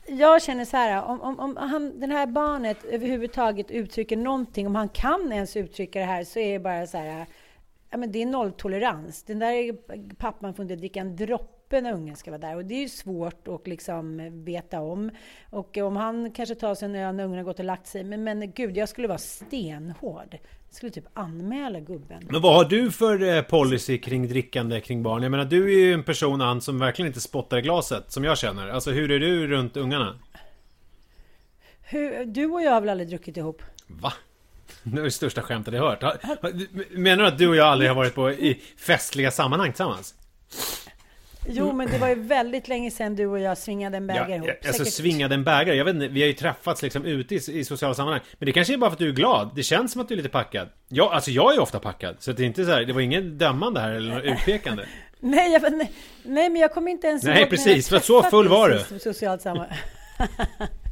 jag 0.06 0.42
känner 0.42 0.64
så 0.64 0.76
här, 0.76 1.04
om, 1.04 1.20
om, 1.20 1.40
om 1.40 1.56
han, 1.56 2.00
den 2.00 2.10
här 2.10 2.26
barnet 2.26 2.84
överhuvudtaget 2.84 3.70
uttrycker 3.70 4.16
någonting, 4.16 4.66
om 4.66 4.74
han 4.74 4.88
kan 4.88 5.32
ens 5.32 5.56
uttrycka 5.56 5.98
det 5.98 6.04
här, 6.04 6.24
så 6.24 6.38
är 6.38 6.52
det 6.52 6.58
bara 6.58 6.86
så 6.86 6.98
här, 6.98 7.26
ja 7.90 7.96
men 7.96 8.12
det 8.12 8.22
är 8.22 8.26
nolltolerans. 8.26 9.22
Den 9.22 9.38
där 9.38 9.72
pappan 10.14 10.54
får 10.54 10.62
inte 10.62 10.76
dricka 10.76 11.00
en 11.00 11.16
droppe 11.16 11.63
när 11.80 11.92
ungen 11.92 12.16
ska 12.16 12.30
vara 12.30 12.40
där. 12.40 12.56
Och 12.56 12.64
det 12.64 12.74
är 12.74 12.80
ju 12.80 12.88
svårt 12.88 13.48
att 13.48 13.66
liksom 13.66 14.30
veta 14.44 14.80
om. 14.80 15.10
Och 15.50 15.78
om 15.78 15.96
han 15.96 16.30
kanske 16.30 16.54
tar 16.54 16.74
sig 16.74 16.86
en 16.86 16.94
öl 16.94 17.14
när 17.14 17.24
ungen 17.24 17.38
har 17.38 17.44
gått 17.44 17.58
och 17.58 17.64
lagt 17.64 17.86
sig. 17.86 18.04
Men, 18.04 18.24
men 18.24 18.52
gud, 18.52 18.76
jag 18.76 18.88
skulle 18.88 19.08
vara 19.08 19.18
stenhård. 19.18 20.38
Jag 20.68 20.76
skulle 20.76 20.92
typ 20.92 21.06
anmäla 21.14 21.80
gubben. 21.80 22.22
Men 22.30 22.40
vad 22.42 22.54
har 22.54 22.64
du 22.64 22.90
för 22.90 23.22
eh, 23.22 23.42
policy 23.42 23.98
kring 23.98 24.28
drickande 24.28 24.80
kring 24.80 25.02
barn? 25.02 25.22
Jag 25.22 25.30
menar, 25.30 25.44
du 25.44 25.74
är 25.74 25.78
ju 25.78 25.94
en 25.94 26.02
person, 26.02 26.40
Ann, 26.40 26.60
som 26.60 26.78
verkligen 26.78 27.06
inte 27.06 27.20
spottar 27.20 27.58
i 27.58 27.62
glaset, 27.62 28.12
som 28.12 28.24
jag 28.24 28.38
känner. 28.38 28.68
Alltså, 28.68 28.90
hur 28.90 29.10
är 29.10 29.18
du 29.18 29.46
runt 29.46 29.76
ungarna? 29.76 30.18
Hur, 31.82 32.24
du 32.24 32.46
och 32.46 32.62
jag 32.62 32.70
har 32.70 32.80
väl 32.80 32.90
aldrig 32.90 33.08
druckit 33.08 33.36
ihop? 33.36 33.62
Va? 33.86 34.12
Det 34.82 35.00
är 35.00 35.04
det 35.04 35.10
största 35.10 35.42
skämtet 35.42 35.74
jag 35.74 35.82
hört. 35.82 36.24
Menar 36.90 37.22
du 37.22 37.28
att 37.28 37.38
du 37.38 37.48
och 37.48 37.56
jag 37.56 37.66
aldrig 37.66 37.90
har 37.90 37.94
varit 37.94 38.14
på 38.14 38.30
i 38.30 38.62
festliga 38.76 39.30
sammanhang 39.30 39.70
tillsammans? 39.70 40.14
Jo, 41.48 41.72
men 41.72 41.90
det 41.90 41.98
var 41.98 42.08
ju 42.08 42.14
väldigt 42.14 42.68
länge 42.68 42.90
sedan 42.90 43.16
du 43.16 43.26
och 43.26 43.40
jag 43.40 43.58
svingade 43.58 43.96
en 43.96 44.06
bägare 44.06 44.34
ihop. 44.34 44.48
alltså 44.66 44.84
Säkert- 44.84 44.94
svingade 44.94 45.34
en 45.34 45.44
bägare. 45.44 45.76
Jag 45.76 45.84
vet 45.84 45.94
inte, 45.94 46.08
vi 46.08 46.20
har 46.20 46.26
ju 46.26 46.32
träffats 46.32 46.82
liksom 46.82 47.04
ute 47.04 47.34
i, 47.34 47.58
i 47.58 47.64
sociala 47.64 47.94
sammanhang. 47.94 48.20
Men 48.38 48.46
det 48.46 48.52
kanske 48.52 48.74
är 48.74 48.78
bara 48.78 48.90
för 48.90 48.94
att 48.94 48.98
du 48.98 49.08
är 49.08 49.12
glad. 49.12 49.50
Det 49.56 49.62
känns 49.62 49.92
som 49.92 50.00
att 50.00 50.08
du 50.08 50.14
är 50.14 50.16
lite 50.16 50.28
packad. 50.28 50.68
Ja, 50.88 51.14
alltså 51.14 51.30
jag 51.30 51.50
är 51.50 51.54
ju 51.54 51.60
ofta 51.60 51.78
packad. 51.78 52.16
Så 52.18 52.32
det 52.32 52.42
är 52.42 52.46
inte 52.46 52.64
så 52.64 52.70
här, 52.70 52.84
det 52.84 52.92
var 52.92 53.00
ingen 53.00 53.38
dömande 53.38 53.80
här 53.80 53.92
eller 53.92 54.14
något 54.14 54.24
utpekande. 54.24 54.84
Nej, 55.20 55.52
jag, 55.52 55.62
nej, 55.72 55.92
nej, 56.22 56.50
men 56.50 56.60
jag 56.62 56.72
kommer 56.74 56.90
inte 56.90 57.06
ens 57.06 57.22
Nej, 57.22 57.46
precis, 57.46 57.88
för 57.88 57.96
att 57.96 58.04
så 58.04 58.22
full 58.22 58.48
var 58.48 58.68
du. 58.90 58.98
Socialt 58.98 59.42
sammanhang. 59.42 59.78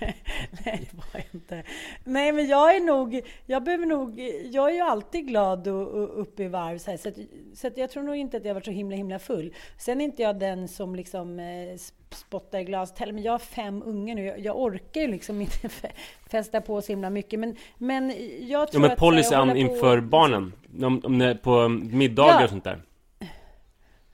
nej, 0.00 0.16
nej, 0.64 0.88
det 0.90 0.96
var 0.96 1.04
jag 1.12 1.24
inte. 1.32 1.62
Nej, 2.04 2.32
men 2.32 2.46
jag 2.48 2.76
är 2.76 2.80
nog, 2.80 3.20
jag 3.46 3.64
behöver 3.64 3.86
nog, 3.86 4.20
jag 4.52 4.70
är 4.70 4.74
ju 4.74 4.80
alltid 4.80 5.26
glad 5.26 5.68
och, 5.68 5.88
och 5.88 6.20
uppe 6.20 6.42
i 6.44 6.48
varv 6.48 6.78
så, 6.78 6.90
här, 6.90 6.98
så, 6.98 7.08
att, 7.08 7.14
så 7.54 7.66
att 7.66 7.76
jag 7.76 7.90
tror 7.90 8.02
nog 8.02 8.16
inte 8.16 8.36
att 8.36 8.44
jag 8.44 8.54
varit 8.54 8.64
så 8.64 8.70
himla 8.70 8.96
himla 8.96 9.18
full. 9.18 9.54
Sen 9.78 10.00
är 10.00 10.04
inte 10.04 10.22
jag 10.22 10.38
den 10.38 10.68
som 10.68 10.94
liksom 10.94 11.38
eh, 11.38 11.78
spottar 12.10 12.58
i 12.58 12.64
heller, 12.98 13.12
men 13.12 13.22
jag 13.22 13.32
har 13.32 13.38
fem 13.38 13.82
ungar 13.86 14.14
nu. 14.14 14.24
Jag, 14.24 14.38
jag 14.38 14.60
orkar 14.60 15.00
ju 15.00 15.08
liksom 15.08 15.40
inte 15.40 15.68
festa 16.30 16.60
på 16.60 16.82
så 16.82 16.92
himla 16.92 17.10
mycket. 17.10 17.40
Men, 17.40 17.56
men 17.78 18.08
jag 18.48 18.62
Ja 18.62 18.66
tror 18.66 18.80
men 18.80 18.90
att... 18.90 18.98
här, 18.98 19.06
policyn 19.08 19.38
hålla 19.38 19.52
på- 19.52 19.58
inför 19.58 20.00
barnen. 20.00 20.52
Om, 20.82 21.00
om 21.04 21.18
på 21.42 21.68
middagar 21.68 22.38
Ja. 22.38 22.44
och 22.44 22.50
sånt 22.50 22.64
där. 22.64 22.82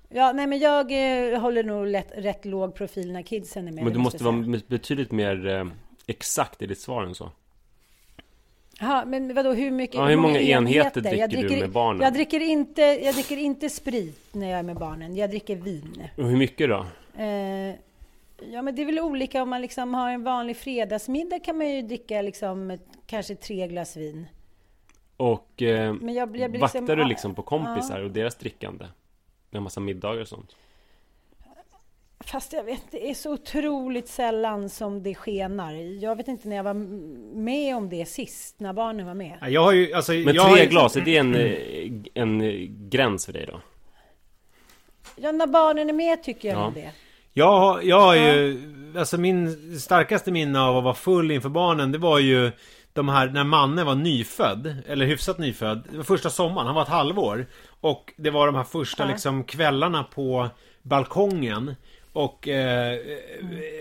Ja, 0.09 0.33
nej 0.33 0.47
men 0.47 0.59
jag 0.59 0.93
eh, 1.33 1.41
håller 1.41 1.63
nog 1.63 1.87
lätt, 1.87 2.13
rätt 2.15 2.45
låg 2.45 2.75
profil 2.75 3.13
när 3.13 3.23
kidsen 3.23 3.69
är 3.69 3.73
med. 3.73 3.85
Men 3.85 3.93
du 3.93 3.99
måste 3.99 4.25
vara 4.25 4.61
betydligt 4.67 5.13
mer 5.13 5.47
eh, 5.49 5.67
exakt 6.07 6.63
i 6.63 6.67
ditt 6.67 6.81
svar 6.81 7.03
än 7.03 7.15
så. 7.15 7.31
Ja, 8.81 9.05
men 9.07 9.35
vadå, 9.35 9.53
hur 9.53 9.71
mycket? 9.71 9.97
Ja, 9.97 10.07
hur 10.07 10.17
många 10.17 10.41
enheter 10.41 11.01
dricker 11.01 11.49
du 11.49 11.61
med 11.61 11.71
barnen? 11.71 12.03
Jag 12.03 12.13
dricker, 12.13 12.41
inte, 12.41 12.83
jag 12.83 13.15
dricker 13.15 13.37
inte 13.37 13.71
sprit 13.71 14.29
när 14.33 14.51
jag 14.51 14.59
är 14.59 14.63
med 14.63 14.77
barnen. 14.77 15.17
Jag 15.17 15.31
dricker 15.31 15.57
vin. 15.57 16.03
Och 16.17 16.25
hur 16.25 16.37
mycket 16.37 16.69
då? 16.69 16.87
Eh, 17.23 17.75
Ja, 18.47 18.63
men 18.63 18.75
det 18.75 18.83
är 18.83 18.87
väl 18.87 19.01
olika 19.01 19.43
om 19.43 19.51
man 19.51 19.61
liksom 19.61 19.95
har 19.95 20.11
en 20.11 20.25
vanlig 20.25 20.57
fredagsmiddag 20.57 21.39
kan 21.39 21.59
man 21.59 21.71
ju 21.71 21.83
dricka 21.83 22.23
liksom 22.23 22.79
kanske 23.07 23.35
tre 23.35 23.69
glas 23.69 23.97
vin. 23.97 24.27
Och 25.17 25.63
eh, 25.63 25.95
Men 25.95 26.15
jag, 26.15 26.37
jag 26.37 26.51
blir 26.51 26.61
vaktar 26.61 26.97
du 26.97 27.03
ah, 27.03 27.07
liksom 27.07 27.35
på 27.35 27.43
kompisar 27.43 28.03
och 28.03 28.11
deras 28.11 28.37
drickande? 28.37 28.85
Med 29.51 29.57
en 29.59 29.63
massa 29.63 29.81
middagar 29.81 30.21
och 30.21 30.29
sånt? 30.29 30.57
Fast 32.21 32.53
jag 32.53 32.65
vet, 32.65 32.83
det 32.91 33.11
är 33.11 33.15
så 33.15 33.33
otroligt 33.33 34.09
sällan 34.09 34.69
som 34.71 35.03
det 35.03 35.15
skenar. 35.15 35.73
Jag 35.73 36.17
vet 36.17 36.29
inte 36.29 36.49
när 36.49 36.57
jag 36.57 36.63
var 36.65 36.75
med 37.35 37.77
om 37.77 37.89
det 37.89 38.07
sist, 38.09 38.61
när 38.61 38.73
barnen 38.73 39.07
var 39.07 39.15
med. 39.15 39.39
Jag 39.49 39.63
har 39.63 39.73
ju, 39.73 39.93
alltså, 39.93 40.13
Men 40.13 40.35
jag 40.35 40.45
tre 40.45 40.51
har 40.51 40.59
ju- 40.59 40.67
glas, 40.67 40.97
är 40.97 41.01
det 41.01 41.17
en, 41.17 41.35
eh, 41.35 41.91
en 42.15 42.41
eh, 42.41 42.53
gräns 42.69 43.27
för 43.27 43.33
dig 43.33 43.47
då? 43.47 43.61
Ja, 45.17 45.33
när 45.33 45.47
barnen 45.47 45.89
är 45.89 45.93
med 45.93 46.23
tycker 46.23 46.49
jag 46.49 46.59
Ja. 46.59 46.73
det. 46.75 46.91
Jag, 47.33 47.59
har- 47.59 47.83
jag 47.83 48.01
har 48.01 48.15
ju, 48.17 48.61
alltså 48.99 49.19
min 49.19 49.57
starkaste 49.81 50.33
minne 50.33 50.61
av 50.61 50.77
att 50.77 50.85
vara 50.85 50.95
full 50.95 51.31
inför 51.31 51.49
barnen, 51.49 51.93
det 51.93 51.99
var 51.99 52.19
ju 52.19 52.51
de 52.99 53.09
här, 53.09 53.29
när 53.29 53.45
Manne 53.45 53.85
var 53.85 53.95
nyfödd, 53.95 54.77
eller 54.87 55.07
hyfsat 55.07 55.39
nyfödd, 55.39 55.87
det 55.91 55.97
var 55.97 56.05
första 56.05 56.31
sommaren, 56.31 56.67
han 56.67 56.75
var 56.75 56.83
ett 56.83 56.89
halvår. 56.89 57.47
Och 57.81 58.13
det 58.17 58.31
var 58.31 58.47
de 58.47 58.55
här 58.55 58.65
första 58.65 59.07
liksom 59.07 59.45
kvällarna 59.45 60.05
på 60.05 60.49
balkongen. 60.83 61.75
Och 62.19 62.49
eh, 62.49 62.99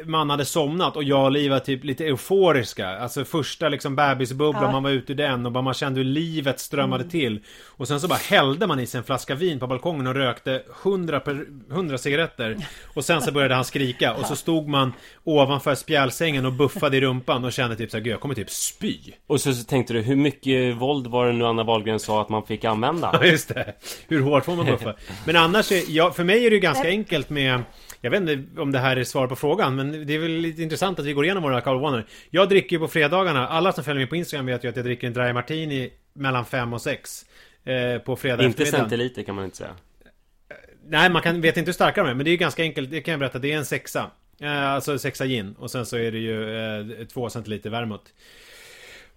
man 0.06 0.30
hade 0.30 0.46
somnat 0.46 0.96
och 0.96 1.04
jag 1.04 1.24
och 1.24 1.32
Liv 1.32 1.52
var 1.52 1.60
typ 1.60 1.84
lite 1.84 2.06
euforiska. 2.06 2.88
Alltså 2.90 3.26
första 3.26 3.70
liksom 3.70 3.96
bebisbubblan, 3.96 4.64
Ja. 4.64 4.72
man 4.72 4.84
var 4.84 4.90
ute 4.90 5.12
ur 5.12 5.18
den 5.18 5.46
och 5.46 5.52
bara 5.52 5.62
man 5.62 5.74
kände 5.74 6.00
hur 6.00 6.06
livet 6.06 6.60
strömmade 6.60 7.04
till. 7.10 7.40
Och 7.66 7.88
sen 7.88 8.00
så 8.00 8.08
bara 8.08 8.20
hällde 8.30 8.68
man 8.68 8.80
i 8.80 8.86
sig 8.88 8.98
en 8.98 9.04
flaska 9.04 9.36
vin 9.36 9.60
på 9.60 9.68
balkongen 9.68 10.08
och 10.08 10.16
rökte 10.16 10.64
100, 10.84 11.20
per, 11.20 11.46
100 11.72 11.98
cigaretter. 11.98 12.58
Och 12.94 13.06
sen 13.06 13.22
så 13.22 13.32
började 13.32 13.56
han 13.56 13.66
skrika 13.66 14.14
och 14.14 14.26
så 14.26 14.36
stod 14.36 14.68
man 14.68 14.94
ovanför 15.24 15.76
spjälsängen 15.76 16.46
och 16.46 16.54
buffade 16.54 16.98
i 16.98 17.02
rumpan 17.02 17.46
och 17.46 17.54
kände 17.54 17.76
typ 17.76 17.92
såhär, 17.92 18.04
gud 18.04 18.14
jag 18.14 18.20
kommer 18.22 18.36
typ 18.36 18.50
spy. 18.50 18.98
Och 19.28 19.42
så, 19.42 19.54
så 19.54 19.64
tänkte 19.64 19.94
du, 19.94 20.02
hur 20.02 20.16
mycket 20.16 20.76
våld 20.76 21.08
var 21.08 21.26
det 21.28 21.34
nu 21.34 21.46
Anna 21.46 21.64
Wahlgren 21.64 22.00
sa 22.00 22.22
att 22.22 22.30
man 22.30 22.44
fick 22.44 22.66
använda? 22.66 23.10
Ja 23.22 23.26
just 23.26 23.48
det. 23.50 23.74
Hur 24.08 24.22
hårt 24.22 24.46
får 24.46 24.56
man 24.56 24.66
buffa? 24.66 24.94
Men 25.26 25.36
annars, 25.36 25.72
är, 25.72 25.82
ja, 25.88 26.12
för 26.12 26.24
mig 26.24 26.46
är 26.46 26.50
det 26.50 26.56
ju 26.56 26.62
ganska 26.62 26.88
enkelt 26.88 27.30
med 27.30 27.62
jag 28.08 28.20
vet 28.20 28.30
inte 28.30 28.62
om 28.62 28.72
det 28.72 28.80
här 28.80 28.98
är 28.98 29.04
svar 29.04 29.28
på 29.28 29.36
frågan, 29.36 29.76
men 29.76 30.08
det 30.08 30.14
är 30.14 30.20
väl 30.20 30.32
lite 30.32 30.64
intressant 30.64 31.00
att 31.00 31.06
vi 31.06 31.14
går 31.14 31.26
igenom 31.26 31.44
våra 31.44 31.56
alkoholvanor. 31.56 32.06
Jag 32.30 32.50
dricker 32.50 32.76
ju 32.76 32.80
på 32.80 32.88
fredagarna, 32.88 33.48
alla 33.48 33.72
som 33.72 33.84
följer 33.84 34.00
mig 34.00 34.10
på 34.10 34.16
Instagram 34.16 34.46
vet 34.46 34.64
ju 34.64 34.70
att 34.70 34.76
jag 34.76 34.86
dricker 34.86 35.08
en 35.08 35.14
dry 35.14 35.34
martini 35.34 35.90
mellan 36.14 36.46
5 36.46 36.74
och 36.74 36.82
6 36.82 37.26
eh, 37.66 37.98
På 37.98 38.16
fredag 38.16 38.44
Inte 38.44 38.66
centiliter 38.66 39.24
kan 39.24 39.36
man 39.36 39.46
inte 39.46 39.58
säga. 39.58 39.76
Nej, 40.90 41.10
man 41.10 41.22
kan, 41.22 41.42
vet 41.42 41.58
inte 41.58 41.70
hur 41.70 41.74
starka 41.74 42.04
de 42.04 42.10
är, 42.10 42.14
men 42.14 42.24
det 42.24 42.30
är 42.30 42.32
ju 42.32 42.38
ganska 42.38 42.64
enkelt, 42.64 42.92
det 42.92 43.02
kan 43.02 43.12
jag 43.12 43.20
berätta, 43.20 43.40
det 43.40 43.54
är 43.54 43.58
en 43.58 43.66
sexa. 43.66 44.12
Eh, 44.42 44.72
alltså 44.72 45.00
sexa 45.00 45.26
gin, 45.26 45.56
och 45.60 45.72
sen 45.72 45.86
så 45.86 45.98
är 45.98 46.12
det 46.12 46.20
ju 46.20 46.58
eh, 46.58 47.06
två 47.08 47.30
centiliter 47.30 47.70
vermouth. 47.70 48.12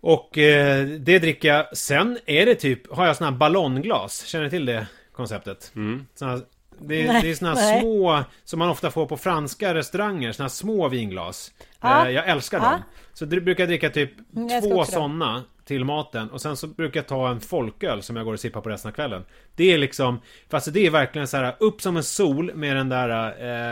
Och 0.00 0.38
eh, 0.38 0.87
det 0.87 1.18
dricker 1.18 1.49
jag, 1.49 1.76
sen 1.76 2.18
är 2.26 2.47
det 2.47 2.54
typ, 2.54 2.92
har 2.92 3.06
jag 3.06 3.16
såna 3.16 3.30
här 3.30 3.37
ballongglas, 3.37 4.25
känner 4.25 4.44
ni 4.44 4.50
till 4.50 4.66
det 4.66 4.87
konceptet? 5.12 5.73
Mm. 5.76 6.06
Såna, 6.14 6.40
det, 6.80 7.06
Nej, 7.12 7.22
det 7.22 7.30
är 7.30 7.34
såna 7.34 7.54
nej. 7.54 7.80
små, 7.80 8.25
som 8.44 8.58
man 8.58 8.68
ofta 8.68 8.90
får 8.90 9.06
på 9.06 9.16
franska 9.16 9.75
restauranger, 9.75 10.32
såna 10.32 10.49
små 10.49 10.88
vinglas. 10.88 11.52
Ja. 11.80 12.06
Eh, 12.06 12.12
jag 12.12 12.28
älskar 12.28 12.58
Ja. 12.58 12.70
dem. 12.70 12.82
Så 13.12 13.25
det 13.25 13.40
brukar 13.40 13.66
dricka 13.66 13.90
typ 13.90 14.12
Mm, 14.37 14.49
jag 14.49 14.62
två 14.62 14.84
sådana 14.84 15.44
till 15.70 15.84
maten. 15.84 16.30
Och 16.30 16.40
sen 16.40 16.56
så 16.56 16.66
brukar 16.66 17.00
jag 17.00 17.06
ta 17.06 17.30
en 17.30 17.40
folköl 17.40 18.02
som 18.02 18.16
jag 18.16 18.24
går 18.24 18.32
och 18.32 18.40
sippar 18.40 18.60
på 18.60 18.68
resten 18.68 18.88
av 18.88 18.92
kvällen. 18.92 19.24
Det 19.56 19.72
är 19.72 19.78
liksom, 19.78 20.20
fast 20.48 20.72
det 20.72 20.86
är 20.86 20.90
verkligen 20.90 21.28
så 21.28 21.36
här 21.36 21.54
upp 21.58 21.82
som 21.82 21.96
en 21.96 22.02
sol 22.02 22.54
med 22.54 22.76
den 22.76 22.88
där 22.88 23.10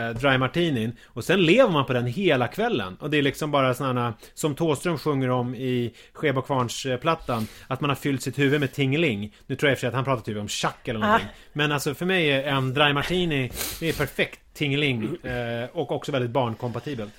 eh, 0.09 0.15
dry 0.15 0.37
martinin. 0.37 0.95
Och 1.05 1.23
sen 1.23 1.41
lever 1.41 1.69
man 1.69 1.85
på 1.85 1.93
den 1.93 2.05
hela 2.05 2.47
kvällen. 2.47 2.97
Och 2.99 3.09
det 3.09 3.17
är 3.17 3.21
liksom 3.21 3.51
bara 3.51 3.73
sådana, 3.73 4.13
som 4.33 4.55
Thåström 4.55 4.97
sjunger 4.97 5.29
om 5.29 5.55
i 5.55 5.93
Skeba 6.13 6.41
Kvarns-plattan. 6.41 7.47
Att 7.67 7.81
man 7.81 7.89
har 7.89 7.95
fyllt 7.95 8.21
sitt 8.21 8.39
huvud 8.39 8.59
med 8.59 8.73
tingling. 8.73 9.35
Nu 9.47 9.55
tror 9.55 9.69
jag 9.69 9.73
i 9.73 9.75
och 9.75 9.77
för 9.77 9.81
sig 9.81 9.87
att 9.87 9.93
han 9.95 10.05
pratar 10.05 10.23
typ 10.23 10.37
om 10.37 10.47
tjack 10.47 10.87
eller 10.87 10.99
någonting. 10.99 11.29
Men 11.53 11.71
alltså 11.71 11.93
för 11.93 12.05
mig 12.05 12.31
är 12.31 12.43
en 12.43 12.73
dry 12.73 12.93
martini, 12.93 13.51
det 13.79 13.89
är 13.89 13.93
perfekt 13.93 14.39
tingling. 14.53 15.25
Eh, 15.25 15.69
och 15.73 15.91
också 15.91 16.11
väldigt 16.11 16.31
barnkompatibelt. 16.31 17.13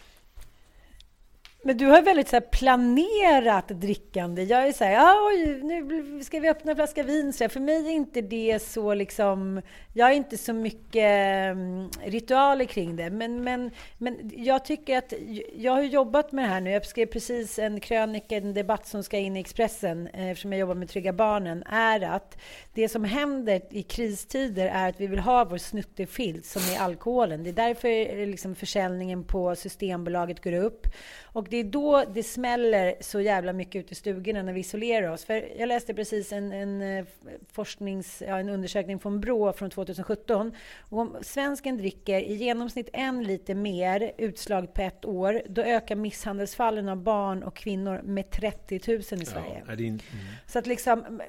Men 1.63 1.77
du 1.77 1.87
har 1.87 2.03
väldigt 2.03 2.29
så 2.29 2.37
här 2.37 2.41
planerat 2.41 3.69
drickande. 3.69 4.43
Jag 4.43 4.69
är 4.69 4.73
så 4.73 4.85
här, 4.85 5.17
oj, 5.27 5.61
nu 5.63 6.25
ska 6.25 6.41
vi 6.41 6.49
öppna 6.49 6.71
en 6.71 6.77
flaska 6.77 7.03
vin. 7.03 7.33
Så 7.33 7.45
här, 7.45 7.49
för 7.49 7.61
mig 7.61 7.87
är 7.87 7.91
inte 7.91 8.21
det 8.21 8.63
så 8.63 8.95
liksom, 8.95 9.63
jag 9.95 10.07
har 10.07 10.13
inte 10.13 10.39
så 10.39 10.53
mycket 10.53 11.05
mm, 11.53 11.91
ritualer 12.05 12.65
kring 12.65 12.97
det. 12.97 13.11
Men, 13.11 13.45
men, 13.45 13.71
men 13.99 14.31
jag 14.37 14.65
tycker 14.65 14.99
att, 14.99 15.13
jag 15.57 15.73
har 15.73 15.83
jobbat 15.83 16.33
med 16.33 16.45
det 16.45 16.49
här 16.49 16.61
nu. 16.61 16.71
Jag 16.71 16.87
skrev 16.87 17.07
precis 17.07 17.59
en 17.59 17.81
krönika, 17.81 18.37
en 18.37 18.55
debatt 18.55 18.87
som 18.87 19.03
ska 19.03 19.19
in 19.19 19.37
i 19.37 19.41
Expressen, 19.41 20.07
eh, 20.07 20.31
eftersom 20.31 20.53
jag 20.53 20.61
jobbar 20.61 20.75
med 20.75 20.89
Trygga 20.89 21.13
Barnen, 21.13 21.63
är 21.63 22.01
att 22.01 22.39
det 22.75 22.89
som 22.89 23.05
händer 23.05 23.61
i 23.71 23.83
kristider 23.83 24.67
är 24.67 24.89
att 24.89 25.01
vi 25.01 25.07
vill 25.07 25.19
ha 25.19 25.45
vår 25.45 25.59
snuttefilt 25.59 26.47
som 26.47 26.63
är 26.63 26.81
alkoholen. 26.81 27.45
Det 27.45 27.51
är 27.51 27.69
därför 27.69 27.89
eh, 27.89 28.27
liksom 28.27 28.55
försäljningen 28.55 29.25
på 29.25 29.57
Systembolaget 29.57 30.45
går 30.45 30.53
upp. 30.53 30.87
Och 31.33 31.47
det 31.51 31.57
är 31.57 31.65
då 31.65 32.05
det 32.15 32.23
smäller 32.23 32.95
så 33.01 33.21
jävla 33.21 33.53
mycket 33.53 33.81
ute 33.81 33.93
i 33.93 33.95
stugorna 33.95 34.43
när 34.43 34.53
vi 34.53 34.61
isolerar 34.61 35.11
oss. 35.11 35.25
För 35.25 35.59
jag 35.59 35.67
läste 35.67 35.95
precis 35.95 36.33
en, 36.33 36.53
en, 36.53 36.83
eh, 36.83 37.05
forsknings, 37.53 38.23
ja, 38.27 38.39
en 38.39 38.49
undersökning 38.49 38.99
från 38.99 39.21
Brå 39.21 39.53
från 39.53 39.71
2017. 39.71 40.53
Och 40.79 40.99
om 40.99 41.17
svensken 41.23 41.77
dricker 41.77 42.21
i 42.21 42.35
genomsnitt 42.35 42.89
en 42.93 43.23
liter 43.23 43.55
mer 43.55 44.13
utslaget 44.19 44.75
på 44.75 44.83
ett 44.83 45.05
år, 45.05 45.43
då 45.49 45.63
ökar 45.63 45.97
misshandelsfallen 45.97 46.89
av 46.89 46.97
barn 46.97 47.43
och 47.43 47.57
kvinnor 47.57 48.01
med 48.05 48.31
30 48.31 48.81
000 48.87 48.99
i 48.99 49.03
Sverige. 49.03 49.63
Ja, 49.69 49.75
det 49.75 49.85
in... 49.85 50.03
Så 50.47 50.59
att 50.59 50.67
liksom, 50.67 51.21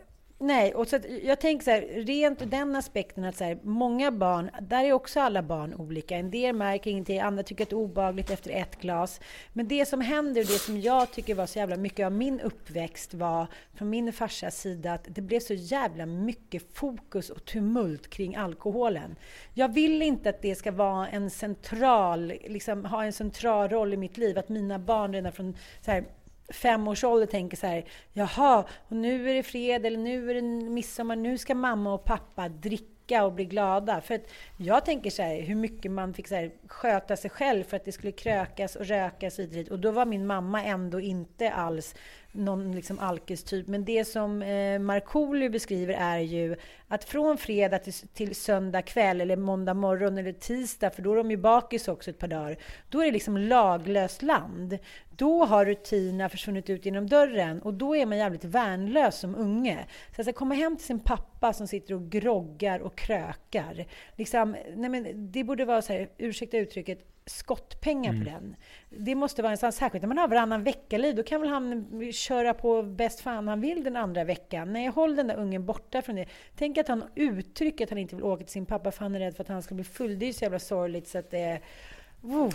nej, 0.41 0.73
och 0.75 0.87
så 0.87 0.95
att 0.95 1.05
jag 1.23 1.39
tänker 1.39 1.63
så 1.63 1.71
här, 1.71 1.81
rent 1.81 2.41
ur 2.41 2.45
den 2.45 2.75
aspekten 2.75 3.23
att 3.23 3.35
så 3.35 3.43
här, 3.43 3.59
många 3.63 4.11
barn, 4.11 4.49
där 4.61 4.83
är 4.83 4.93
också 4.93 5.19
alla 5.19 5.43
barn 5.43 5.73
olika. 5.73 6.17
En 6.17 6.31
del 6.31 6.55
märker 6.55 6.91
ingenting, 6.91 7.19
andra 7.19 7.43
tycker 7.43 7.63
att 7.63 7.69
det 7.69 7.73
är 7.73 7.77
obehagligt 7.77 8.29
efter 8.29 8.51
ett 8.51 8.81
glas. 8.81 9.19
Men 9.53 9.67
det 9.67 9.85
som 9.85 10.01
händer 10.01 10.41
och 10.41 10.47
det 10.47 10.59
som 10.59 10.81
jag 10.81 11.11
tycker 11.11 11.35
var 11.35 11.45
så 11.45 11.59
jävla 11.59 11.77
mycket 11.77 12.05
av 12.05 12.11
min 12.11 12.39
uppväxt 12.39 13.13
var 13.13 13.47
från 13.73 13.89
min 13.89 14.13
farsas 14.13 14.61
sida 14.61 14.93
att 14.93 15.05
det 15.07 15.21
blev 15.21 15.39
så 15.39 15.53
jävla 15.53 16.05
mycket 16.05 16.63
fokus 16.73 17.29
och 17.29 17.45
tumult 17.45 18.09
kring 18.09 18.35
alkoholen. 18.35 19.15
Jag 19.53 19.73
vill 19.73 20.01
inte 20.01 20.29
att 20.29 20.41
det 20.41 20.55
ska 20.55 20.71
vara 20.71 21.07
en 21.07 21.29
central, 21.29 22.33
liksom 22.47 22.85
ha 22.85 23.05
en 23.05 23.13
central 23.13 23.69
roll 23.69 23.93
i 23.93 23.97
mitt 23.97 24.17
liv, 24.17 24.37
att 24.37 24.49
mina 24.49 24.79
barn 24.79 25.13
redan 25.13 25.31
från 25.31 25.57
så 25.81 25.91
här, 25.91 26.05
femårsålder 26.51 27.25
tänker 27.25 27.57
så 27.57 27.67
här, 27.67 27.85
jaha, 28.13 28.65
och 28.87 28.95
nu 28.95 29.29
är 29.29 29.33
det 29.33 29.43
fred 29.43 29.85
eller 29.85 29.97
nu 29.97 30.29
är 30.29 30.35
det 30.35 30.41
midsommar, 30.69 31.15
nu 31.15 31.37
ska 31.37 31.55
mamma 31.55 31.93
och 31.93 32.05
pappa 32.05 32.49
dricka 32.49 33.25
och 33.25 33.33
bli 33.33 33.45
glada. 33.45 34.01
För 34.01 34.15
att 34.15 34.31
jag 34.57 34.85
tänker 34.85 35.09
så 35.09 35.21
här, 35.21 35.41
hur 35.41 35.55
mycket 35.55 35.91
man 35.91 36.13
fick 36.13 36.27
så 36.27 36.35
här, 36.35 36.51
sköta 36.67 37.17
sig 37.17 37.29
själv 37.29 37.63
för 37.63 37.77
att 37.77 37.85
det 37.85 37.91
skulle 37.91 38.11
krökas 38.11 38.75
och 38.75 38.85
rökas 38.85 39.39
och 39.39 39.45
dit. 39.45 39.71
Och 39.71 39.79
då 39.79 39.91
var 39.91 40.05
min 40.05 40.27
mamma 40.27 40.63
ändå 40.63 40.99
inte 40.99 41.51
alls 41.51 41.95
någon 42.31 42.71
liksom 42.75 42.99
alkistyp. 42.99 43.67
Men 43.67 43.85
det 43.85 44.05
som 44.05 44.41
eh, 44.41 44.79
Markoolio 44.79 45.49
beskriver 45.49 45.93
är 45.93 46.19
ju 46.19 46.55
att 46.87 47.03
från 47.03 47.37
fredag 47.37 47.79
till, 47.79 47.93
till 47.93 48.35
söndag 48.35 48.81
kväll 48.81 49.21
eller 49.21 49.35
måndag 49.35 49.73
morgon 49.73 50.17
eller 50.17 50.33
tisdag, 50.33 50.89
för 50.89 51.01
då 51.01 51.11
är 51.11 51.17
de 51.17 51.31
ju 51.31 51.37
bakis 51.37 51.87
också 51.87 52.09
ett 52.09 52.19
par 52.19 52.27
dagar, 52.27 52.57
då 52.89 53.01
är 53.01 53.05
det 53.05 53.11
liksom 53.11 53.37
laglöst 53.37 54.21
land. 54.21 54.77
Då 55.21 55.45
har 55.45 55.65
rutinerna 55.65 56.29
försvunnit 56.29 56.69
ut 56.69 56.85
genom 56.85 57.07
dörren 57.07 57.61
och 57.61 57.73
då 57.73 57.95
är 57.95 58.05
man 58.05 58.17
jävligt 58.17 58.43
värnlös 58.43 59.19
som 59.19 59.35
unge. 59.35 59.85
Så 60.15 60.29
att 60.29 60.35
komma 60.35 60.55
hem 60.55 60.77
till 60.77 60.85
sin 60.85 60.99
pappa 60.99 61.53
som 61.53 61.67
sitter 61.67 61.93
och 61.93 62.09
groggar 62.09 62.79
och 62.79 62.97
krökar. 62.97 63.85
Liksom, 64.17 64.55
nej 64.75 64.89
men, 64.89 65.31
det 65.31 65.43
borde 65.43 65.65
vara 65.65 65.81
så 65.81 65.93
här, 65.93 66.09
ursäkta 66.17 66.57
uttrycket, 66.57 66.99
skottpengar 67.25 68.13
på 68.13 68.23
den. 68.23 68.55
Det 68.89 69.15
måste 69.15 69.41
vara 69.41 69.51
en 69.51 69.57
sån, 69.57 69.71
särskilt 69.71 70.01
när 70.01 70.07
man 70.07 70.17
har 70.17 70.27
varannan 70.27 70.63
vecka-liv, 70.63 71.15
då 71.15 71.23
kan 71.23 71.41
väl 71.41 71.49
han 71.49 72.11
köra 72.13 72.53
på 72.53 72.83
bäst 72.83 73.19
fan 73.19 73.47
han 73.47 73.61
vill 73.61 73.83
den 73.83 73.95
andra 73.95 74.23
veckan. 74.23 74.73
Nej, 74.73 74.87
håll 74.87 75.15
den 75.15 75.27
där 75.27 75.35
ungen 75.35 75.65
borta 75.65 76.01
från 76.01 76.15
det. 76.15 76.25
Tänk 76.55 76.77
att 76.77 76.87
han 76.87 77.03
uttrycker 77.15 77.85
att 77.85 77.89
han 77.89 77.99
inte 77.99 78.15
vill 78.15 78.25
åka 78.25 78.43
till 78.43 78.53
sin 78.53 78.65
pappa 78.65 78.91
för 78.91 78.99
han 78.99 79.15
är 79.15 79.19
rädd 79.19 79.35
för 79.35 79.43
att 79.43 79.49
han 79.49 79.61
ska 79.61 79.75
bli 79.75 79.83
full. 79.83 80.19
Det 80.19 80.25
är 80.25 80.27
ju 80.27 80.33
så 80.33 80.45
jävla 80.45 80.59
sorgligt 80.59 81.07
så 81.07 81.17
att 81.17 81.31
det 81.31 81.59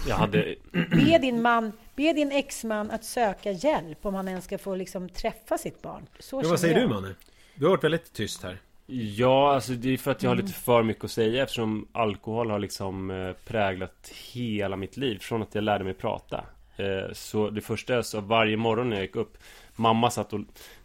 Jag 0.08 0.16
hade... 0.16 0.54
Be 0.72 1.18
din 1.18 1.42
man, 1.42 1.72
be 1.96 2.12
din 2.12 2.32
exman 2.32 2.90
att 2.90 3.04
söka 3.04 3.50
hjälp 3.52 4.06
om 4.06 4.14
han 4.14 4.28
ens 4.28 4.44
ska 4.44 4.58
få 4.58 4.74
liksom 4.74 5.08
träffa 5.08 5.58
sitt 5.58 5.82
barn. 5.82 6.06
Så 6.18 6.40
Men 6.40 6.50
vad 6.50 6.60
säger 6.60 6.74
jag. 6.80 6.84
du 6.88 6.94
Manne? 6.94 7.14
Du 7.54 7.64
har 7.64 7.70
varit 7.70 7.84
väldigt 7.84 8.12
tyst 8.12 8.42
här. 8.42 8.58
Ja, 8.86 9.54
alltså 9.54 9.72
det 9.72 9.90
är 9.92 9.96
för 9.96 10.10
att 10.10 10.22
jag 10.22 10.30
har 10.30 10.36
lite 10.36 10.52
för 10.52 10.82
mycket 10.82 11.04
att 11.04 11.10
säga 11.10 11.42
eftersom 11.42 11.88
alkohol 11.92 12.50
har 12.50 12.58
liksom 12.58 13.10
eh, 13.10 13.32
präglat 13.32 14.12
hela 14.32 14.76
mitt 14.76 14.96
liv 14.96 15.18
från 15.18 15.42
att 15.42 15.54
jag 15.54 15.64
lärde 15.64 15.84
mig 15.84 15.94
prata. 15.94 16.44
Eh, 16.76 17.12
Så 17.12 17.50
det 17.50 17.60
första 17.60 17.94
är 17.94 18.02
så 18.02 18.20
varje 18.20 18.56
morgon 18.56 18.88
när 18.90 18.96
jag 18.96 19.02
gick 19.04 19.16
upp 19.16 19.38
Mamma 19.76 20.10
satt 20.10 20.32
och 20.32 20.40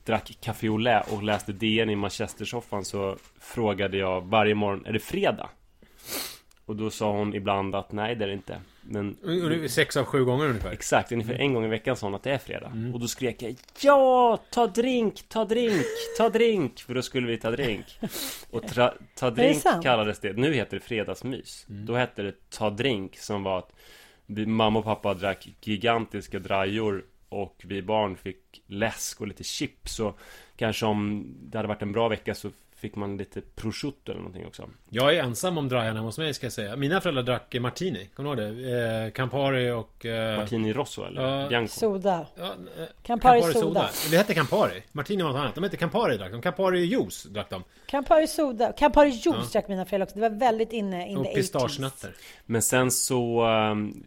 drack 0.06 0.38
café 0.42 0.68
au 0.68 0.78
lait 0.78 1.12
och 1.12 1.24
läste 1.24 1.52
DN 1.54 1.90
i 1.90 1.96
manchestersoffan 1.96 2.86
så 2.86 3.18
frågade 3.40 3.98
jag 3.98 4.22
varje 4.22 4.56
morgon 4.56 4.86
Är 4.86 4.94
det 4.94 5.00
fredag? 5.00 5.50
Och 6.66 6.76
då 6.76 6.90
sa 6.90 7.12
hon 7.12 7.34
ibland 7.34 7.76
att 7.76 7.92
nej 7.92 8.16
det 8.16 8.26
är 8.26 8.28
det 8.28 8.34
inte. 8.34 8.62
Men 8.82 9.18
Sex 9.70 9.98
av 9.98 10.06
sju 10.06 10.26
gånger 10.26 10.46
ungefär. 10.46 10.72
exakt, 10.72 11.12
ungefär 11.12 11.34
en 11.34 11.54
gång 11.54 11.66
i 11.66 11.68
veckan 11.68 11.96
sa 11.96 12.08
hon 12.08 12.16
att 12.16 12.24
det 12.24 12.32
är 12.32 12.38
fredag. 12.38 12.72
Och 12.94 13.00
då 13.00 13.08
skrek 13.08 13.42
jag 13.42 13.56
Ja! 13.82 14.40
Ta 14.52 14.68
drink, 14.68 15.24
ta 15.30 15.46
drink, 15.46 15.86
ta 16.18 16.30
drink! 16.30 16.80
För 16.80 16.94
då 16.94 17.02
skulle 17.02 17.28
vi 17.28 17.38
ta 17.38 17.52
drink. 17.52 17.86
Och 18.50 18.68
tra, 18.68 18.94
ta 19.16 19.30
drink 19.30 19.62
sant? 19.62 19.84
kallades 19.84 20.20
det. 20.20 20.34
Nu 20.34 20.54
heter 20.54 20.78
det 20.78 20.84
fredagsmys. 20.84 21.66
Då 21.68 21.96
hette 21.96 22.22
det 22.22 22.50
ta 22.50 22.70
drink 22.70 23.18
som 23.18 23.44
var 23.44 23.60
att 23.60 23.74
vi, 24.26 24.46
mamma 24.46 24.80
och 24.80 24.86
pappa 24.86 25.14
drack 25.14 25.48
gigantiska 25.62 26.40
drajor 26.40 27.06
och 27.30 27.62
vi 27.64 27.82
barn 27.82 28.16
fick 28.18 28.64
läsk 28.68 29.22
och 29.22 29.28
lite 29.28 29.44
chips 29.44 30.00
och 30.00 30.20
kanske 30.56 30.86
om 30.86 31.26
det 31.42 31.58
hade 31.58 31.68
varit 31.68 31.82
en 31.82 31.92
bra 31.92 32.08
vecka 32.08 32.36
så 32.36 32.50
fick 32.82 32.96
man 32.96 33.18
lite 33.18 33.42
prosciutto 33.42 34.12
eller 34.12 34.22
någonting 34.22 34.46
också. 34.46 34.70
Jag 34.90 35.16
är 35.16 35.24
ensam 35.24 35.58
om 35.58 35.70
drajarna 35.70 36.00
hos 36.00 36.18
mig 36.18 36.34
ska 36.34 36.46
jag 36.46 36.54
säga. 36.54 36.76
Mina 36.76 37.02
föräldrar 37.02 37.24
drack 37.24 37.56
eh, 37.56 37.62
martini. 37.62 38.10
Kommer 38.14 38.36
du 38.36 38.44
ihåg 38.44 38.56
det? 38.58 39.06
Eh, 39.06 39.12
Campari 39.12 39.72
och... 39.72 40.06
Eh, 40.06 40.38
Martini 40.38 40.74
Rosso 40.74 41.04
eller 41.06 41.22
Ja. 41.42 41.48
Bianco. 41.50 41.72
Soda. 41.72 42.26
Ja, 42.36 42.44
eh, 42.46 42.86
Campari 43.04 43.54
soda. 43.54 43.90
Det 44.12 44.18
hette 44.18 44.34
Campari. 44.34 44.84
Martini 44.92 45.24
var 45.24 45.30
något 45.32 45.40
annat. 45.40 45.56
De 45.56 45.64
hette 45.64 45.78
Campari 45.78 46.18
drack 46.18 46.32
de. 46.32 46.42
Campari 46.42 46.80
juice 46.86 47.24
drack 47.24 47.50
de. 47.50 47.64
Campari 47.86 48.28
soda. 48.28 48.72
Campari 48.78 49.10
juice 49.10 49.52
drack 49.52 49.68
mina 49.68 49.86
föräldrar 49.86 50.06
också. 50.06 50.16
Det 50.20 50.30
var 50.30 50.38
väldigt 50.40 50.72
inne 50.74 51.10
in 51.10 51.18
Och 51.18 51.26
the 51.26 51.32
80s. 51.32 51.36
pistagenötter. 51.36 52.14
Men 52.46 52.62
sen 52.62 52.92
så... 52.92 53.42
ehm, 53.46 54.04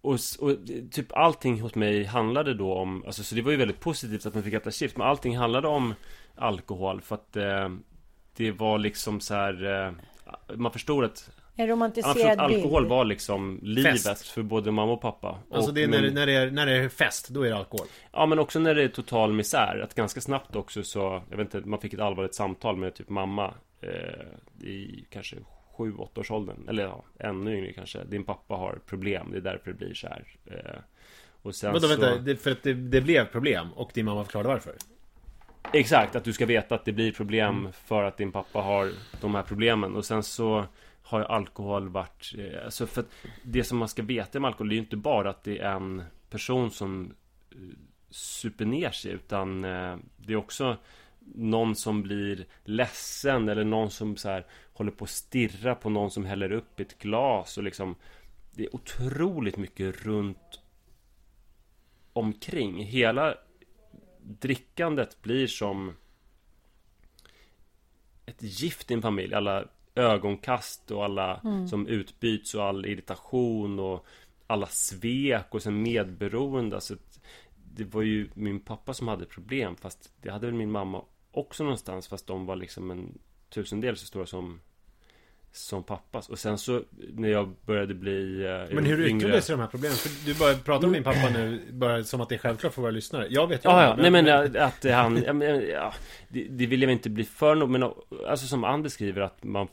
Och, 0.00 0.18
och 0.40 0.56
typ 0.90 1.12
allting 1.12 1.60
hos 1.60 1.74
mig 1.74 2.04
handlade 2.04 2.54
då 2.54 2.74
om 2.74 3.04
Alltså 3.06 3.22
så 3.22 3.34
det 3.34 3.42
var 3.42 3.50
ju 3.50 3.56
väldigt 3.56 3.80
positivt 3.80 4.26
att 4.26 4.34
man 4.34 4.42
fick 4.42 4.54
äta 4.54 4.70
chips 4.70 4.96
Men 4.96 5.06
allting 5.06 5.36
handlade 5.38 5.68
om 5.68 5.94
alkohol 6.36 7.00
för 7.00 7.14
att 7.14 7.36
eh, 7.36 7.68
Det 8.36 8.50
var 8.52 8.78
liksom 8.78 9.20
så 9.20 9.34
här 9.34 9.84
eh, 9.86 9.92
Man 10.56 10.72
förstod 10.72 11.04
att 11.04 11.30
En 11.56 11.62
man 11.62 11.68
romantiserad 11.68 12.12
förstod 12.14 12.30
att 12.30 12.38
alkohol 12.38 12.82
bild. 12.82 12.90
var 12.90 13.04
liksom 13.04 13.60
livet 13.62 14.02
Fest. 14.02 14.28
för 14.28 14.42
både 14.42 14.70
mamma 14.70 14.92
och 14.92 15.00
pappa 15.00 15.38
Alltså 15.50 15.68
och 15.70 15.74
det 15.74 15.82
är 15.82 15.88
när, 15.88 16.02
min- 16.02 16.14
när, 16.14 16.26
det 16.26 16.32
är, 16.32 16.50
när 16.50 16.66
det 16.66 16.72
är 16.76 16.88
fest, 16.88 17.28
då 17.28 17.42
är 17.42 17.50
det 17.50 17.56
alkohol. 17.56 17.86
Ja 18.12 18.26
men 18.26 18.38
också 18.38 18.58
när 18.58 18.74
det 18.74 18.82
är 18.82 18.88
total 18.88 19.32
misär 19.32 19.80
Att 19.84 19.94
ganska 19.94 20.20
snabbt 20.20 20.56
också 20.56 20.82
så 20.82 21.22
Jag 21.30 21.36
vet 21.36 21.54
inte, 21.54 21.68
man 21.68 21.80
fick 21.80 21.94
ett 21.94 22.00
allvarligt 22.00 22.34
samtal 22.34 22.76
med 22.76 22.94
typ 22.94 23.08
mamma 23.08 23.54
eh, 23.80 24.68
I 24.68 25.06
kanske 25.10 25.36
7-8 25.76 26.18
års 26.20 26.30
åldern 26.30 26.68
Eller 26.68 26.82
ja, 26.82 27.04
ännu 27.18 27.58
yngre 27.58 27.72
kanske 27.72 28.04
Din 28.04 28.24
pappa 28.24 28.54
har 28.54 28.78
problem, 28.86 29.28
det 29.30 29.36
är 29.36 29.40
därför 29.40 29.70
det 29.70 29.76
blir 29.76 29.94
så 29.94 30.06
här 30.06 30.24
eh, 30.46 30.80
Och 31.42 31.54
sen 31.54 31.74
då 31.74 31.80
så 31.80 31.88
vänta, 31.88 32.16
det, 32.16 32.36
för 32.36 32.50
att 32.50 32.62
det, 32.62 32.74
det 32.74 33.00
blev 33.00 33.24
problem 33.24 33.72
och 33.72 33.90
din 33.94 34.04
mamma 34.04 34.24
förklarade 34.24 34.48
varför. 34.48 34.74
Exakt, 35.72 36.16
att 36.16 36.24
du 36.24 36.32
ska 36.32 36.46
veta 36.46 36.74
att 36.74 36.84
det 36.84 36.92
blir 36.92 37.12
problem 37.12 37.58
Mm. 37.58 37.72
För 37.72 38.02
att 38.02 38.16
din 38.16 38.32
pappa 38.32 38.60
har 38.60 38.90
de 39.20 39.34
här 39.34 39.42
problemen 39.42 39.96
Och 39.96 40.04
sen 40.04 40.22
så 40.22 40.64
har 41.02 41.18
ju 41.18 41.24
alkohol 41.24 41.88
varit 41.88 42.34
eh, 42.38 42.64
Alltså 42.64 42.86
för 42.86 43.00
att 43.00 43.10
Det 43.42 43.64
som 43.64 43.78
man 43.78 43.88
ska 43.88 44.02
veta 44.02 44.40
med 44.40 44.48
alkohol 44.48 44.68
Det 44.68 44.72
är 44.72 44.76
ju 44.76 44.82
inte 44.82 44.96
bara 44.96 45.30
att 45.30 45.44
det 45.44 45.58
är 45.58 45.72
en 45.72 46.02
person 46.30 46.70
som 46.70 47.14
eh, 47.50 47.58
super 48.10 48.64
ner 48.64 48.90
sig 48.90 49.12
Utan 49.12 49.64
eh, 49.64 49.96
det 50.16 50.32
är 50.32 50.36
också 50.36 50.76
någon 51.34 51.76
som 51.76 52.02
blir 52.02 52.46
ledsen 52.64 53.48
eller 53.48 53.64
någon 53.64 53.90
som 53.90 54.16
så 54.16 54.28
här 54.28 54.46
håller 54.72 54.90
på 54.90 55.04
att 55.04 55.10
stirra 55.10 55.74
på 55.74 55.90
någon 55.90 56.10
som 56.10 56.24
häller 56.24 56.52
upp 56.52 56.80
ett 56.80 56.98
glas 56.98 57.58
och 57.58 57.64
liksom 57.64 57.94
Det 58.50 58.64
är 58.64 58.74
otroligt 58.76 59.56
mycket 59.56 60.04
runt 60.04 60.60
omkring. 62.12 62.84
Hela 62.84 63.34
drickandet 64.24 65.22
blir 65.22 65.46
som 65.46 65.96
ett 68.26 68.42
gift 68.42 68.90
i 68.90 68.94
en 68.94 69.02
familj. 69.02 69.34
Alla 69.34 69.64
ögonkast 69.94 70.90
och 70.90 71.04
alla 71.04 71.40
som 71.70 71.86
utbyts 71.86 72.54
och 72.54 72.64
all 72.64 72.86
irritation 72.86 73.78
och 73.78 74.06
alla 74.46 74.66
svek 74.66 75.46
och 75.54 75.62
sen 75.62 75.82
medberoende. 75.82 76.76
Alltså, 76.76 76.96
det 77.74 77.84
var 77.84 78.02
ju 78.02 78.28
min 78.34 78.60
pappa 78.60 78.94
som 78.94 79.08
hade 79.08 79.24
problem 79.24 79.76
fast 79.76 80.12
det 80.22 80.30
hade 80.30 80.46
väl 80.46 80.54
min 80.54 80.70
mamma 80.70 81.04
också 81.30 81.64
någonstans 81.64 82.08
fast 82.08 82.26
de 82.26 82.46
var 82.46 82.56
liksom 82.56 82.90
en 82.90 83.18
tusendel 83.48 83.96
så 83.96 84.06
stora 84.06 84.26
som 84.26 84.60
som 85.56 85.82
pappas 85.82 86.28
och 86.28 86.38
sen 86.38 86.58
så 86.58 86.82
när 87.12 87.28
jag 87.28 87.54
började 87.66 87.94
bli 87.94 88.44
eh, 88.44 88.74
Men 88.74 88.84
hur 88.84 89.06
yngre- 89.06 89.26
yttrade 89.26 89.42
sig 89.42 89.52
de 89.56 89.60
här 89.60 89.68
problemen? 89.68 89.96
För 89.96 90.26
du 90.26 90.34
bara 90.34 90.54
pratar 90.54 90.86
om 90.86 90.92
din 90.92 91.04
pappa 91.04 91.30
nu, 91.32 91.60
bara 91.72 92.04
som 92.04 92.20
att 92.20 92.28
det 92.28 92.34
är 92.34 92.38
självklart 92.38 92.74
för 92.74 92.82
våra 92.82 92.90
lyssnare. 92.90 93.26
Jag 93.30 93.46
vet 93.46 93.64
ju 93.64 93.68
om 93.68 93.76
ja, 93.76 93.96
nej 93.98 94.10
men 94.10 94.28
att, 94.28 94.56
att 94.56 94.84
han, 94.84 95.22
ja, 95.26 95.32
men, 95.32 95.68
ja, 95.68 95.94
det, 96.28 96.46
det 96.50 96.66
vill 96.66 96.82
jag 96.82 96.92
inte 96.92 97.10
bli 97.10 97.24
för 97.24 97.54
nog, 97.54 97.70
men 97.70 97.82
alltså 98.28 98.46
som 98.46 98.64
Ann 98.64 98.82
beskriver 98.82 99.20
att 99.20 99.44
man 99.44 99.68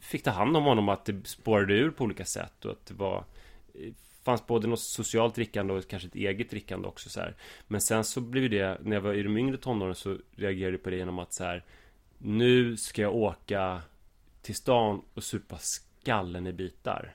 fick 0.00 0.22
ta 0.22 0.30
hand 0.30 0.56
om 0.56 0.64
honom, 0.64 0.88
att 0.88 1.04
det 1.04 1.26
spårade 1.26 1.74
ur 1.74 1.90
på 1.90 2.04
olika 2.04 2.24
sätt 2.24 2.64
och 2.64 2.70
att 2.70 2.86
det 2.86 2.94
var 2.94 3.24
fanns 4.24 4.46
både 4.46 4.66
något 4.66 4.80
socialt 4.80 5.34
drickande 5.34 5.74
och 5.74 5.88
kanske 5.88 6.08
ett 6.08 6.14
eget 6.14 6.50
drickande 6.50 6.88
också 6.88 7.08
så 7.08 7.20
här. 7.20 7.34
Men 7.66 7.80
sen 7.80 8.04
så 8.04 8.20
blev 8.20 8.50
det, 8.50 8.78
när 8.82 8.96
jag 8.96 9.00
var 9.00 9.14
i 9.14 9.22
de 9.22 9.36
yngre 9.38 9.56
tonåren 9.56 9.94
så 9.94 10.16
reagerade 10.36 10.72
jag 10.72 10.82
på 10.82 10.90
det 10.90 10.96
genom 10.96 11.18
att 11.18 11.32
så 11.32 11.44
här 11.44 11.64
Nu 12.18 12.76
ska 12.76 13.02
jag 13.02 13.14
åka 13.14 13.82
till 14.44 14.54
stan 14.54 15.02
och 15.14 15.22
supa 15.22 15.58
skallen 15.58 16.46
i 16.46 16.52
bitar. 16.52 17.14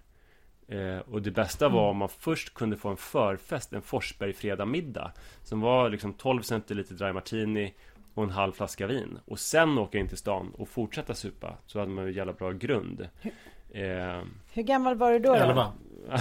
Eh, 0.67 0.97
och 0.97 1.21
det 1.21 1.31
bästa 1.31 1.69
var 1.69 1.89
om 1.89 1.97
man 1.97 2.09
först 2.09 2.53
kunde 2.53 2.77
få 2.77 2.89
en 2.89 2.97
förfest, 2.97 3.73
en 3.73 3.81
Forsberg 3.81 4.33
fredagsmiddag 4.33 5.11
Som 5.43 5.61
var 5.61 5.89
liksom 5.89 6.13
12 6.13 6.41
centiliter 6.41 6.95
dry 6.95 7.13
martini 7.13 7.73
och 8.13 8.23
en 8.23 8.29
halv 8.29 8.51
flaska 8.51 8.87
vin 8.87 9.19
Och 9.25 9.39
sen 9.39 9.77
åka 9.77 9.97
in 9.97 10.07
till 10.07 10.17
stan 10.17 10.51
och 10.57 10.69
fortsätta 10.69 11.13
supa 11.13 11.57
Så 11.65 11.79
hade 11.79 11.91
man 11.91 12.05
ju 12.05 12.11
jävla 12.13 12.33
bra 12.33 12.51
grund 12.51 13.09
eh, 13.71 14.21
Hur 14.53 14.61
gammal 14.63 14.95
var 14.95 15.11
du 15.11 15.19
då? 15.19 15.29
då? 15.29 15.35
Elva. 15.35 15.73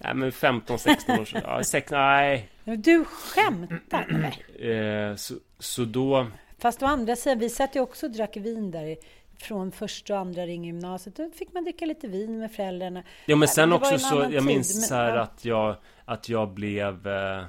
Nej 0.00 0.14
men 0.14 0.32
15, 0.32 0.78
16 0.78 1.20
år 1.20 1.24
sedan 1.24 1.42
ja, 1.44 1.64
sex, 1.64 1.90
Nej 1.90 2.48
Men 2.64 2.82
Du 2.82 3.04
skämtar 3.04 4.06
med 4.10 4.20
mig. 4.20 4.70
eh, 4.72 5.14
så, 5.16 5.34
så 5.58 5.84
då 5.84 6.26
Fast 6.58 6.82
å 6.82 6.86
andra 6.86 7.16
sidan, 7.16 7.38
vi 7.38 7.50
satt 7.50 7.76
ju 7.76 7.80
också 7.80 8.06
och 8.06 8.12
drack 8.12 8.36
vin 8.36 8.70
där 8.70 8.96
från 9.44 9.72
första 9.72 10.14
och 10.14 10.20
andra 10.20 10.46
ring 10.46 10.64
i 10.64 10.66
gymnasiet. 10.66 11.16
Då 11.16 11.30
fick 11.30 11.52
man 11.52 11.64
dricka 11.64 11.86
lite 11.86 12.08
vin 12.08 12.38
med 12.38 12.52
föräldrarna. 12.52 13.02
Ja 13.26 13.36
men 13.36 13.48
sen 13.48 13.72
också 13.72 13.98
så, 13.98 14.14
jag 14.14 14.30
tid, 14.30 14.42
minns 14.42 14.74
men- 14.74 14.82
så 14.82 14.94
här 14.94 15.16
ja. 15.16 15.22
att 15.22 15.44
jag 15.44 15.76
Att 16.04 16.28
jag 16.28 16.48
blev 16.50 17.06
eh, 17.06 17.44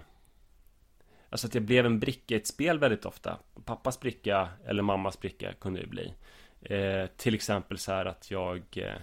Alltså 1.30 1.48
att 1.48 1.56
jag 1.56 1.64
blev 1.64 1.86
en 1.86 2.00
bricka 2.00 2.34
i 2.34 2.38
ett 2.38 2.48
spel 2.48 2.80
väldigt 2.80 3.06
ofta 3.06 3.38
Pappas 3.66 4.00
bricka 4.00 4.50
eller 4.66 4.84
mammas 4.84 5.20
bricka 5.20 5.54
kunde 5.54 5.82
det 5.82 5.88
bli 5.88 6.14
eh, 6.62 7.08
Till 7.18 7.36
exempel 7.36 7.78
så 7.78 7.92
här 7.92 8.06
att 8.06 8.32
jag 8.32 8.64
eh, 8.76 8.96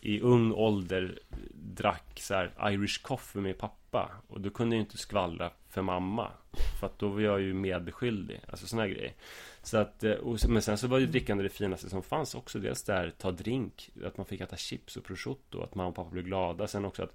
I 0.00 0.20
ung 0.20 0.52
ålder 0.52 1.18
Drack 1.54 2.20
så 2.20 2.34
här 2.34 2.70
Irish 2.70 3.02
coffee 3.02 3.40
med 3.40 3.58
pappa 3.58 4.10
Och 4.28 4.40
då 4.40 4.50
kunde 4.50 4.76
jag 4.76 4.82
inte 4.82 4.98
skvallra 4.98 5.50
för 5.72 5.82
mamma. 5.82 6.30
För 6.80 6.86
att 6.86 6.98
då 6.98 7.08
var 7.08 7.20
jag 7.20 7.40
ju 7.40 7.54
medskyldig 7.54 8.40
Alltså 8.50 8.66
såna 8.66 8.82
här 8.82 8.88
grejer. 8.88 9.12
Så 9.62 9.76
att, 9.76 10.04
eh, 10.04 10.12
och, 10.12 10.38
men 10.48 10.62
sen 10.62 10.78
så 10.78 10.86
var 10.86 10.98
ju 10.98 11.06
drickande 11.06 11.42
det 11.42 11.48
finaste 11.48 11.90
som 11.90 12.02
fanns 12.02 12.34
också. 12.34 12.58
Dels 12.58 12.82
där 12.82 13.12
ta 13.18 13.30
drink 13.30 13.90
Att 14.04 14.16
man 14.16 14.26
fick 14.26 14.40
äta 14.40 14.56
chips 14.56 14.96
och 14.96 15.04
prosciutto 15.04 15.62
Att 15.62 15.74
mamma 15.74 15.88
och 15.88 15.94
pappa 15.94 16.10
blev 16.10 16.24
glada. 16.24 16.66
Sen 16.66 16.84
också 16.84 17.02
att 17.02 17.14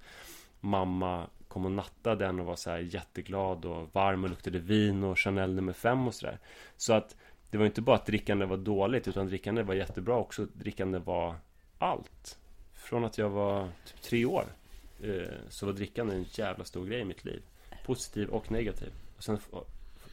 Mamma 0.59 1.27
kom 1.47 1.65
och 1.65 1.71
nattade 1.71 2.25
den 2.25 2.39
och 2.39 2.45
var 2.45 2.55
så 2.55 2.69
här 2.69 2.77
jätteglad 2.77 3.65
och 3.65 3.89
varm 3.93 4.23
och 4.23 4.29
luktade 4.29 4.59
vin 4.59 5.03
och 5.03 5.19
Chanel 5.19 5.53
nummer 5.53 5.73
fem 5.73 6.07
och 6.07 6.13
sådär. 6.13 6.39
Så 6.77 6.93
att 6.93 7.15
Det 7.51 7.57
var 7.57 7.65
inte 7.65 7.81
bara 7.81 7.95
att 7.95 8.05
drickande 8.05 8.45
var 8.45 8.57
dåligt 8.57 9.07
Utan 9.07 9.27
drickande 9.27 9.63
var 9.63 9.73
jättebra 9.73 10.15
också. 10.15 10.45
Drickande 10.53 10.99
var 10.99 11.35
allt. 11.77 12.37
Från 12.73 13.05
att 13.05 13.17
jag 13.17 13.29
var 13.29 13.69
typ 13.85 14.01
tre 14.01 14.25
år 14.25 14.45
eh, 15.03 15.33
Så 15.49 15.65
var 15.65 15.73
drickande 15.73 16.15
en 16.15 16.25
jävla 16.31 16.65
stor 16.65 16.85
grej 16.85 16.99
i 16.99 17.05
mitt 17.05 17.25
liv. 17.25 17.41
Positiv 17.87 18.29
och 18.29 18.51
negativ 18.51 18.89
Och 19.17 19.23
sen 19.23 19.37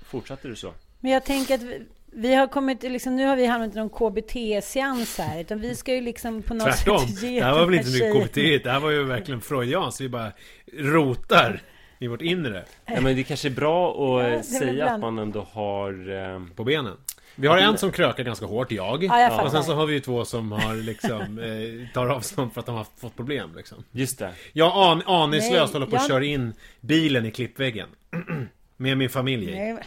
fortsatte 0.06 0.48
det 0.48 0.56
så 0.56 0.72
Men 1.00 1.10
jag 1.12 1.24
tänker 1.24 1.54
att 1.54 1.62
vi, 1.62 1.82
vi 2.06 2.34
har 2.34 2.46
kommit, 2.46 2.82
liksom, 2.82 3.16
nu 3.16 3.26
har 3.26 3.36
vi 3.36 3.46
hamnat 3.46 3.74
i 3.74 3.78
någon 3.78 3.88
KBT-seans 3.90 5.18
här. 5.18 5.40
Utan 5.40 5.60
vi 5.60 5.74
ska 5.76 5.94
ju 5.94 6.00
liksom 6.00 6.42
på 6.42 6.54
något 6.54 6.64
Tvärtom. 6.66 6.98
sätt 6.98 7.22
ge 7.22 7.40
Det 7.40 7.46
här 7.46 7.52
var 7.54 7.66
väl 7.66 7.74
inte 7.74 7.90
mycket 7.90 8.26
KBT. 8.26 8.34
Det 8.64 8.70
här 8.70 8.80
var 8.80 8.90
ju 8.90 9.04
verkligen 9.04 9.40
freudianskt. 9.40 10.00
Vi 10.00 10.08
bara 10.08 10.32
rotar 10.72 11.62
i 11.98 12.06
vårt 12.06 12.22
inre. 12.22 12.64
Ja 12.86 13.00
men 13.00 13.16
det 13.16 13.22
kanske 13.24 13.48
är 13.48 13.50
bra 13.50 13.90
att 13.90 14.22
Ja, 14.24 14.30
eh, 14.30 14.42
säga 14.42 14.72
bland- 14.72 14.90
att 14.94 15.00
man 15.00 15.18
ändå 15.18 15.46
har 15.52 16.10
eh, 16.34 16.42
På 16.56 16.64
benen. 16.64 16.96
Vi 17.36 17.46
har 17.46 17.58
en 17.58 17.78
som 17.78 17.92
krökar 17.92 18.24
ganska 18.24 18.46
hårt, 18.46 18.72
jag. 18.72 19.04
Ja, 19.04 19.20
jag 19.20 19.44
och 19.44 19.50
sen 19.50 19.64
så 19.64 19.74
har 19.74 19.86
vi 19.86 19.94
ju 19.94 20.00
två 20.00 20.24
som 20.24 20.52
har 20.52 20.74
liksom 20.74 21.38
eh, 21.38 21.88
tar 21.94 22.06
avstånd 22.08 22.52
för 22.52 22.60
att 22.60 22.66
de 22.66 22.74
har 22.74 22.86
fått 23.00 23.16
problem 23.16 23.52
liksom. 23.56 23.84
Just 23.90 24.18
det 24.18 24.30
Jag 24.52 24.72
an, 24.74 25.02
aningslöst 25.06 25.72
Nej, 25.72 25.72
håller 25.72 25.86
på 25.86 25.96
att 25.96 26.02
jag- 26.02 26.08
köra 26.10 26.24
in 26.24 26.52
bilen 26.80 27.26
i 27.26 27.30
klippväggen. 27.30 27.88
Med 28.76 28.98
min 28.98 29.10
familj 29.10 29.50
i. 29.50 29.54
Nej, 29.54 29.78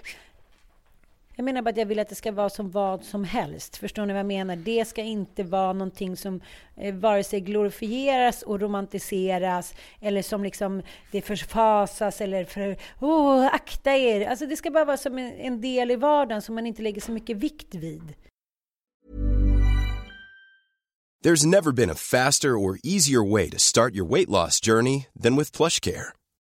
jag 1.39 1.43
menar 1.43 1.61
bara 1.61 1.69
att 1.69 1.77
jag 1.77 1.85
vill 1.85 1.99
att 1.99 2.09
det 2.09 2.15
ska 2.15 2.31
vara 2.31 2.49
som 2.49 2.71
vad 2.71 3.03
som 3.03 3.23
helst. 3.23 3.77
Förstår 3.77 4.05
ni 4.05 4.13
vad 4.13 4.19
jag 4.19 4.25
menar? 4.25 4.55
Det 4.55 4.87
ska 4.87 5.01
inte 5.01 5.43
vara 5.43 5.73
någonting 5.73 6.17
som 6.17 6.41
eh, 6.77 6.95
vare 6.95 7.23
sig 7.23 7.41
glorifieras 7.41 8.41
och 8.41 8.59
romantiseras 8.59 9.73
eller 10.01 10.21
som 10.21 10.43
liksom 10.43 10.81
det 11.11 11.21
förfasas 11.21 12.21
eller 12.21 12.45
för 12.45 12.77
Oh, 12.99 13.45
akta 13.45 13.97
er. 13.97 14.27
Alltså 14.27 14.45
det 14.45 14.55
ska 14.55 14.71
bara 14.71 14.85
vara 14.85 14.97
som 14.97 15.17
en, 15.17 15.33
en 15.33 15.61
del 15.61 15.91
i 15.91 15.95
vardagen 15.95 16.41
som 16.41 16.55
man 16.55 16.65
inte 16.65 16.81
lägger 16.81 17.01
så 17.01 17.11
mycket 17.11 17.37
vikt 17.37 17.75
vid. 17.75 18.13
There's 21.23 21.45
never 21.45 21.71
been 21.71 21.89
a 21.89 21.95
faster 21.95 22.49
or 22.49 22.79
easier 22.83 23.31
way 23.31 23.49
to 23.49 23.59
start 23.59 23.95
your 23.95 24.09
weight 24.09 24.29
loss 24.29 24.59
journey 24.65 25.05
than 25.23 25.35
with 25.35 25.57
PlushCare. 25.57 26.13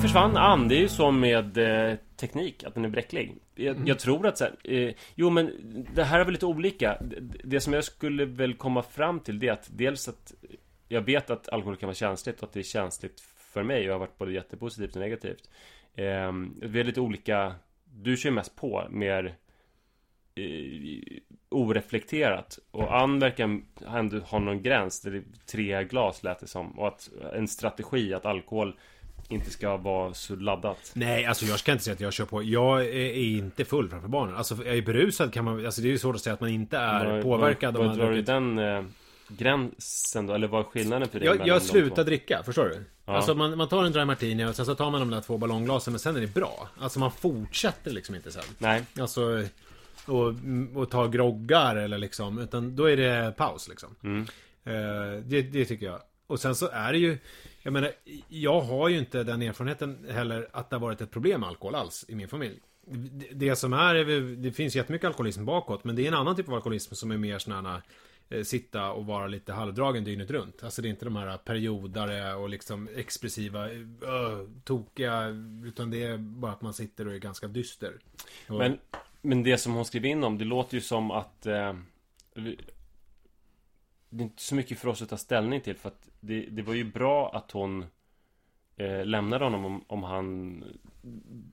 Försvann 0.00 0.36
Ann, 0.36 0.68
det 0.68 0.74
är 0.74 0.80
ju 0.80 0.88
så 0.88 1.10
med 1.10 1.58
eh, 1.58 1.96
teknik, 2.16 2.64
att 2.64 2.74
den 2.74 2.84
är 2.84 2.88
bräcklig. 2.88 3.36
Jag, 3.54 3.76
Mm. 3.76 3.86
jag 3.86 3.98
tror 3.98 4.26
att 4.26 4.38
så 4.38 4.44
här, 4.44 4.54
eh, 4.64 4.94
jo 5.14 5.30
men 5.30 5.52
det 5.94 6.04
här 6.04 6.20
är 6.20 6.24
väl 6.24 6.32
lite 6.32 6.46
olika. 6.46 6.98
Det, 7.00 7.20
det 7.44 7.60
som 7.60 7.72
jag 7.72 7.84
skulle 7.84 8.24
väl 8.24 8.54
komma 8.54 8.82
fram 8.82 9.20
till 9.20 9.38
det 9.38 9.48
är 9.48 9.52
att 9.52 9.68
dels 9.72 10.08
att 10.08 10.34
jag 10.88 11.00
vet 11.02 11.30
att 11.30 11.48
alkohol 11.48 11.76
kan 11.76 11.86
vara 11.86 11.94
känsligt 11.94 12.38
och 12.38 12.48
att 12.48 12.52
det 12.52 12.60
är 12.60 12.64
känsligt 12.64 13.20
för 13.36 13.62
mig 13.62 13.84
jag 13.84 13.92
har 13.92 13.98
varit 13.98 14.18
både 14.18 14.32
jättepositivt 14.32 14.94
och 14.96 15.00
negativt. 15.00 15.50
Eh, 15.94 16.32
vi 16.62 16.80
är 16.80 16.84
lite 16.84 17.00
olika, 17.00 17.54
du 17.84 18.16
kör 18.16 18.30
mest 18.30 18.56
på, 18.56 18.86
mer 18.90 19.34
eh, 20.34 21.18
oreflekterat. 21.48 22.58
Och 22.70 22.96
Ann 23.00 23.18
verkar 23.18 23.60
ändå 23.86 24.18
ha 24.18 24.38
någon 24.38 24.62
gräns, 24.62 25.00
det 25.00 25.10
är 25.10 25.22
tre 25.46 25.84
glas 25.84 26.22
lät 26.22 26.40
det 26.40 26.46
som. 26.46 26.78
Och 26.78 26.88
att 26.88 27.10
en 27.34 27.48
strategi 27.48 28.14
att 28.14 28.26
alkohol 28.26 28.76
inte 29.30 29.50
ska 29.50 29.76
vara 29.76 30.14
så 30.14 30.36
laddat. 30.36 30.90
Nej, 30.94 31.24
alltså 31.26 31.44
jag 31.44 31.58
ska 31.58 31.72
inte 31.72 31.84
säga 31.84 31.94
att 31.94 32.00
jag 32.00 32.12
kör 32.12 32.24
på. 32.24 32.42
Jag 32.42 32.84
är 32.86 33.14
inte 33.14 33.64
full 33.64 33.88
framför 33.88 34.08
barnen. 34.08 34.36
Alltså 34.36 34.66
är 34.66 34.74
jag 34.74 34.84
berusad 34.84 35.32
kan 35.32 35.44
man... 35.44 35.66
Alltså 35.66 35.80
det 35.80 35.88
är 35.88 35.90
ju 35.90 35.98
svårt 35.98 36.14
att 36.14 36.22
säga 36.22 36.34
att 36.34 36.40
man 36.40 36.50
inte 36.50 36.76
är 36.76 37.06
Vad- 37.06 37.22
påverkad. 37.22 37.76
Vad, 37.76 37.96
drar 37.96 38.10
du 38.10 38.22
den 38.22 38.58
eh, 38.58 38.82
gränsen 39.28 40.26
då? 40.26 40.34
Eller 40.34 40.48
vad 40.48 40.60
är 40.60 40.64
skillnaden 40.64 41.08
för 41.08 41.20
dig? 41.20 41.28
Jag, 41.28 41.46
jag 41.46 41.62
slutar 41.62 42.04
dricka, 42.04 42.42
förstår 42.42 42.64
du? 42.64 42.84
Ja. 43.04 43.16
Alltså 43.16 43.34
man, 43.34 43.58
man 43.58 43.68
tar 43.68 43.84
en 43.84 43.92
dry 43.92 44.04
martini 44.04 44.44
och 44.44 44.54
sen 44.56 44.66
så 44.66 44.74
tar 44.74 44.90
man 44.90 45.00
de 45.00 45.10
där 45.10 45.20
två 45.20 45.38
ballongglasen 45.38 45.92
men 45.92 45.98
sen 45.98 46.16
är 46.16 46.20
det 46.20 46.34
bra. 46.34 46.68
Alltså 46.78 46.98
man 46.98 47.10
fortsätter 47.10 47.90
liksom 47.90 48.14
inte 48.14 48.30
sen. 48.30 48.42
Nej. 48.58 48.82
Alltså 49.00 49.44
och, 50.06 50.34
och 50.74 50.90
ta 50.90 51.06
groggar 51.06 51.76
eller 51.76 51.98
liksom. 51.98 52.38
Utan 52.38 52.76
då 52.76 52.84
är 52.84 52.96
det 52.96 53.34
paus 53.36 53.68
liksom. 53.68 53.96
Mm. 54.04 54.26
Eh, 54.64 55.22
det, 55.24 55.42
det 55.42 55.64
tycker 55.64 55.86
jag. 55.86 56.00
Och 56.30 56.40
sen 56.40 56.54
så 56.54 56.68
är 56.68 56.92
det 56.92 56.98
ju 56.98 57.18
Jag 57.62 57.72
menar 57.72 57.92
Jag 58.28 58.60
har 58.60 58.88
ju 58.88 58.98
inte 58.98 59.24
den 59.24 59.42
erfarenheten 59.42 60.06
heller 60.10 60.48
att 60.52 60.70
det 60.70 60.76
har 60.76 60.80
varit 60.80 61.00
ett 61.00 61.10
problem 61.10 61.40
med 61.40 61.48
alkohol 61.48 61.74
alls 61.74 62.04
i 62.08 62.14
min 62.14 62.28
familj. 62.28 62.60
Det, 63.32 63.56
som 63.56 63.72
är, 63.72 63.94
det 64.36 64.52
finns 64.52 64.76
jättemycket 64.76 65.06
alkoholism 65.06 65.44
bakåt 65.44 65.84
men 65.84 65.96
det 65.96 66.02
är 66.02 66.08
en 66.08 66.14
annan 66.14 66.36
typ 66.36 66.48
av 66.48 66.54
alkoholism 66.54 66.94
som 66.94 67.10
är 67.10 67.16
mer 67.16 67.38
sån 67.38 67.66
här 67.66 67.82
eh, 68.28 68.42
Sitta 68.42 68.92
och 68.92 69.06
vara 69.06 69.26
lite 69.26 69.52
halvdragen 69.52 70.04
dygnet 70.04 70.30
runt. 70.30 70.62
Alltså 70.62 70.82
det 70.82 70.88
är 70.88 70.90
inte 70.90 71.04
de 71.04 71.16
här 71.16 71.36
periodare 71.36 72.34
och 72.34 72.48
liksom 72.48 72.88
expressiva, 72.96 73.68
uh, 73.68 74.48
tokiga, 74.64 75.26
utan 75.64 75.90
det 75.90 76.02
är 76.02 76.16
bara 76.16 76.52
att 76.52 76.62
man 76.62 76.74
sitter 76.74 77.06
och 77.06 77.14
är 77.14 77.18
ganska 77.18 77.48
dyster. 77.48 77.92
Och, 78.48 78.58
Men, 78.58 78.78
men 79.22 79.42
det 79.42 79.58
som 79.58 79.74
hon 79.74 79.84
skrev 79.84 80.04
in 80.04 80.24
om, 80.24 80.38
det 80.38 80.44
låter 80.44 80.74
ju 80.74 80.80
som 80.80 81.10
att 81.10 81.46
eh, 81.46 81.74
Det 82.34 82.50
är 84.10 84.22
inte 84.22 84.42
så 84.42 84.54
mycket 84.54 84.78
för 84.78 84.88
oss 84.88 85.02
att 85.02 85.08
ta 85.08 85.16
ställning 85.16 85.60
till 85.60 85.76
för 85.76 85.88
att 85.88 86.09
det, 86.20 86.40
det 86.40 86.62
var 86.62 86.74
ju 86.74 86.84
bra 86.84 87.30
att 87.34 87.50
hon 87.50 87.84
eh, 88.76 89.04
lämnade 89.04 89.44
honom 89.44 89.64
om, 89.64 89.84
om 89.86 90.02
han 90.02 90.64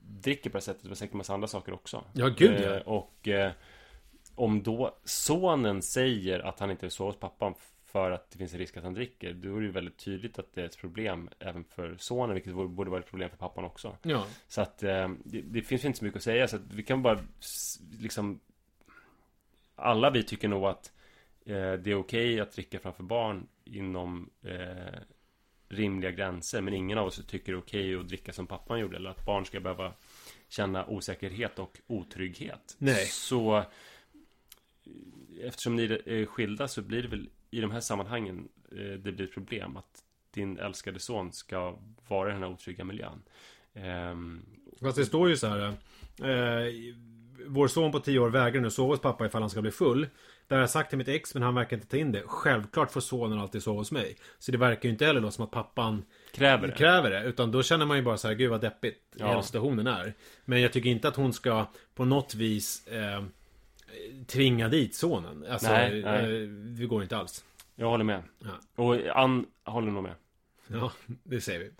dricker 0.02 0.50
på 0.50 0.56
det 0.56 0.62
sättet. 0.62 0.82
Det 0.82 0.88
var 0.88 0.96
säkert 0.96 1.12
en 1.14 1.18
massa 1.18 1.34
andra 1.34 1.48
saker 1.48 1.72
också. 1.72 2.04
Ja, 2.12 2.28
gud, 2.28 2.60
ja. 2.60 2.74
Eh, 2.74 2.80
och 2.80 3.28
eh, 3.28 3.52
om 4.34 4.62
då 4.62 4.98
sonen 5.04 5.82
säger 5.82 6.40
att 6.40 6.60
han 6.60 6.70
inte 6.70 6.86
vill 6.86 6.90
sova 6.90 7.08
hos 7.08 7.20
pappan 7.20 7.54
för 7.84 8.10
att 8.10 8.30
det 8.30 8.38
finns 8.38 8.52
en 8.52 8.58
risk 8.58 8.76
att 8.76 8.84
han 8.84 8.94
dricker. 8.94 9.32
Då 9.32 9.56
är 9.56 9.60
det 9.60 9.66
ju 9.66 9.72
väldigt 9.72 9.96
tydligt 9.96 10.38
att 10.38 10.54
det 10.54 10.60
är 10.62 10.66
ett 10.66 10.78
problem 10.78 11.28
även 11.38 11.64
för 11.64 11.96
sonen, 11.98 12.34
vilket 12.34 12.54
borde 12.54 12.90
vara 12.90 13.00
ett 13.00 13.10
problem 13.10 13.30
för 13.30 13.36
pappan 13.36 13.64
också. 13.64 13.96
Ja. 14.02 14.26
Så 14.48 14.60
att 14.60 14.82
eh, 14.82 15.08
det, 15.24 15.40
det 15.40 15.62
finns 15.62 15.84
inte 15.84 15.98
så 15.98 16.04
mycket 16.04 16.16
att 16.16 16.22
säga 16.22 16.48
så 16.48 16.56
att 16.56 16.72
vi 16.72 16.82
kan 16.82 17.02
bara 17.02 17.18
liksom 18.00 18.40
Alla 19.80 20.10
vi 20.10 20.22
tycker 20.22 20.48
nog 20.48 20.64
att 20.64 20.86
eh, 20.86 20.97
det 21.54 21.86
är 21.86 21.94
okej 21.94 22.40
att 22.40 22.52
dricka 22.52 22.78
framför 22.78 23.02
barn 23.02 23.46
inom 23.64 24.30
eh, 24.42 25.00
rimliga 25.68 26.10
gränser 26.10 26.60
men 26.60 26.74
ingen 26.74 26.98
av 26.98 27.06
oss 27.06 27.26
tycker 27.26 27.52
det 27.52 27.58
är 27.58 27.60
okej 27.60 27.94
att 27.96 28.08
dricka 28.08 28.32
som 28.32 28.46
pappan 28.46 28.80
gjorde 28.80 28.96
eller 28.96 29.10
att 29.10 29.26
barn 29.26 29.44
ska 29.44 29.60
behöva 29.60 29.92
känna 30.48 30.86
osäkerhet 30.86 31.58
och 31.58 31.78
otrygghet. 31.86 32.76
Nej. 32.78 33.06
Så 33.06 33.56
eh, 33.56 33.64
eftersom 35.40 35.76
ni 35.76 35.82
är 36.06 36.26
skilda 36.26 36.68
så 36.68 36.82
blir 36.82 37.02
det 37.02 37.08
väl 37.08 37.28
i 37.50 37.60
de 37.60 37.70
här 37.70 37.80
sammanhangen 37.80 38.48
eh, 38.72 38.78
det 38.78 39.12
blir 39.12 39.24
ett 39.24 39.34
problem 39.34 39.76
att 39.76 40.02
din 40.30 40.58
älskade 40.58 41.00
son 41.00 41.32
ska 41.32 41.78
vara 42.08 42.28
i 42.28 42.32
den 42.32 42.42
här 42.42 42.50
otrygga 42.50 42.84
miljön. 42.84 43.22
Ehm, 43.74 44.42
Fast 44.80 44.96
det 44.96 45.04
står 45.04 45.28
ju 45.28 45.36
så 45.36 45.46
här. 45.46 45.60
Eh, 46.22 46.72
vår 47.46 47.68
son 47.68 47.92
på 47.92 48.00
10 48.00 48.18
år 48.18 48.30
vägrar 48.30 48.60
nu 48.60 48.70
sova 48.70 48.92
hos 48.92 49.00
pappa 49.00 49.26
ifall 49.26 49.42
han 49.42 49.50
ska 49.50 49.62
bli 49.62 49.70
full. 49.70 50.06
Det 50.48 50.54
har 50.54 50.60
jag 50.60 50.70
sagt 50.70 50.88
till 50.88 50.98
mitt 50.98 51.08
ex 51.08 51.34
men 51.34 51.42
han 51.42 51.54
verkar 51.54 51.76
inte 51.76 51.88
ta 51.88 51.96
in 51.96 52.12
det. 52.12 52.22
Självklart 52.26 52.90
får 52.92 53.00
sonen 53.00 53.38
alltid 53.38 53.62
sova 53.62 53.78
hos 53.78 53.92
mig. 53.92 54.16
Så 54.38 54.52
det 54.52 54.58
verkar 54.58 54.84
ju 54.84 54.90
inte 54.90 55.06
heller 55.06 55.20
då 55.20 55.30
som 55.30 55.44
att 55.44 55.50
pappan 55.50 56.04
Kräver 56.32 56.68
det. 56.68 56.74
kräver 56.74 57.10
det. 57.10 57.22
Utan 57.24 57.50
då 57.52 57.62
känner 57.62 57.86
man 57.86 57.96
ju 57.96 58.02
bara 58.02 58.16
så 58.16 58.28
här, 58.28 58.34
gud 58.34 58.50
vad 58.50 58.60
deppigt 58.60 59.02
Ja. 59.16 59.28
hela 59.28 59.42
situationen 59.42 59.86
är. 59.86 60.14
Men 60.44 60.60
jag 60.60 60.72
tycker 60.72 60.90
inte 60.90 61.08
att 61.08 61.16
hon 61.16 61.32
ska 61.32 61.66
på 61.94 62.04
något 62.04 62.34
vis 62.34 62.86
eh, 62.86 63.22
tvinga 64.26 64.68
dit 64.68 64.94
sonen. 64.94 65.44
Alltså, 65.50 65.68
Nej, 65.72 66.02
nej. 66.02 66.42
Eh, 66.42 66.48
det 66.48 66.86
går 66.86 67.02
inte 67.02 67.16
alls. 67.16 67.44
Jag 67.76 67.86
håller 67.88 68.04
med. 68.04 68.22
Ja. 68.38 68.82
Och 68.84 68.96
Ann 69.16 69.46
håller 69.64 69.90
nog 69.90 70.02
med. 70.02 70.14
Ja, 70.66 70.92
det 71.24 71.40
säger 71.40 71.58
vi. 71.60 71.70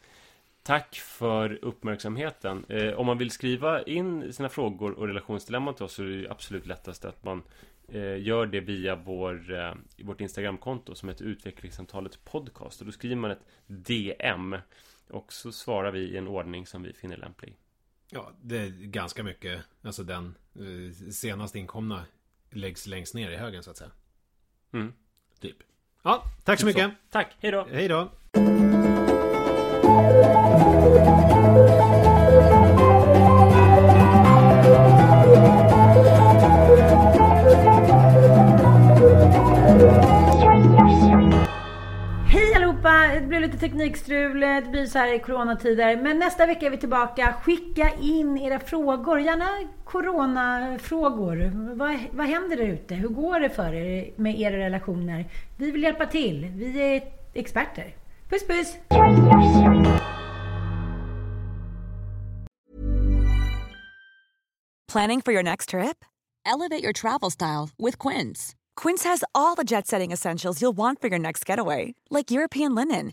Tack 0.62 0.94
för 0.96 1.58
uppmärksamheten. 1.64 2.64
Eh, 2.68 2.92
om 2.94 3.06
man 3.06 3.18
vill 3.18 3.30
skriva 3.30 3.82
in 3.82 4.32
sina 4.32 4.48
frågor 4.48 4.92
och 4.92 5.06
relationsdilemman 5.08 5.74
till 5.74 5.84
oss 5.84 5.92
så 5.92 6.02
är 6.02 6.06
det 6.06 6.30
absolut 6.30 6.66
lättast 6.66 7.04
att 7.04 7.24
man 7.24 7.38
eh, 7.38 7.42
gör 7.96 8.46
det 8.46 8.60
via 8.60 8.96
vår, 8.96 9.52
eh, 9.52 9.74
vårt 10.04 10.20
Instagramkonto 10.20 10.94
som 10.94 11.08
heter 11.08 11.24
Utvecklingssamtalet 11.24 12.24
Podcast. 12.24 12.80
Och 12.80 12.86
då 12.86 12.92
skriver 12.92 13.16
man 13.16 13.30
ett 13.30 13.46
DM 13.66 14.56
och 15.08 15.32
så 15.32 15.52
svarar 15.52 15.92
vi 15.92 16.00
i 16.00 16.16
en 16.16 16.28
ordning 16.28 16.66
som 16.66 16.82
vi 16.82 16.92
finner 16.92 17.16
lämplig. 17.16 17.56
Ja, 18.10 18.32
det 18.42 18.58
är 18.58 18.68
ganska 18.70 19.22
mycket. 19.22 19.62
Alltså 19.82 20.02
den 20.02 20.34
eh, 20.54 21.10
senast 21.10 21.54
inkomna 21.54 22.04
läggs 22.50 22.86
längst 22.86 23.14
ner 23.14 23.30
i 23.30 23.36
högen 23.36 23.62
så 23.62 23.70
att 23.70 23.76
säga. 23.76 23.90
Mm. 24.72 24.92
Typ. 25.40 25.56
Ja, 26.02 26.24
tack 26.44 26.60
så 26.60 26.66
mycket. 26.66 26.90
Så, 26.90 26.96
tack, 27.10 27.36
hej 27.40 27.50
då! 27.50 27.66
Hej 27.70 27.88
då. 27.88 29.07
Så 44.88 44.98
här 44.98 45.14
i 45.14 45.18
coronatider. 45.18 45.96
Men 45.96 46.18
nästa 46.18 46.46
vecka 46.46 46.66
är 46.66 46.70
vi 46.70 46.78
tillbaka. 46.78 47.34
Skicka 47.42 47.90
in 48.00 48.38
era 48.38 48.60
frågor, 48.60 49.20
gärna 49.20 49.48
coronafrågor. 49.84 51.52
Vad, 51.74 51.96
vad 52.12 52.26
händer 52.26 52.56
där 52.56 52.64
ute? 52.64 52.94
Hur 52.94 53.08
går 53.08 53.40
det 53.40 53.50
för 53.50 53.74
er 53.74 54.10
med 54.16 54.40
era 54.40 54.56
relationer? 54.56 55.24
Vi 55.56 55.70
vill 55.70 55.82
hjälpa 55.82 56.06
till. 56.06 56.52
Vi 56.54 56.96
är 56.96 57.02
experter. 57.34 57.94
Puss 58.28 58.46
puss! 58.46 58.76
Planning 64.92 65.20
for 65.20 65.32
your 65.32 65.42
next 65.42 65.68
trip? 65.68 66.04
Elevate 66.46 66.82
your 66.82 66.92
travel 66.92 67.30
style 67.30 67.68
with 67.78 67.98
Quince. 67.98 68.54
Quince 68.74 69.04
has 69.04 69.24
all 69.34 69.54
the 69.54 69.64
jet 69.64 69.86
setting 69.86 70.12
essentials 70.12 70.62
you'll 70.62 70.76
want 70.76 71.00
for 71.00 71.08
your 71.08 71.18
next 71.18 71.44
getaway, 71.44 71.94
like 72.10 72.30
European 72.30 72.74
linen, 72.74 73.12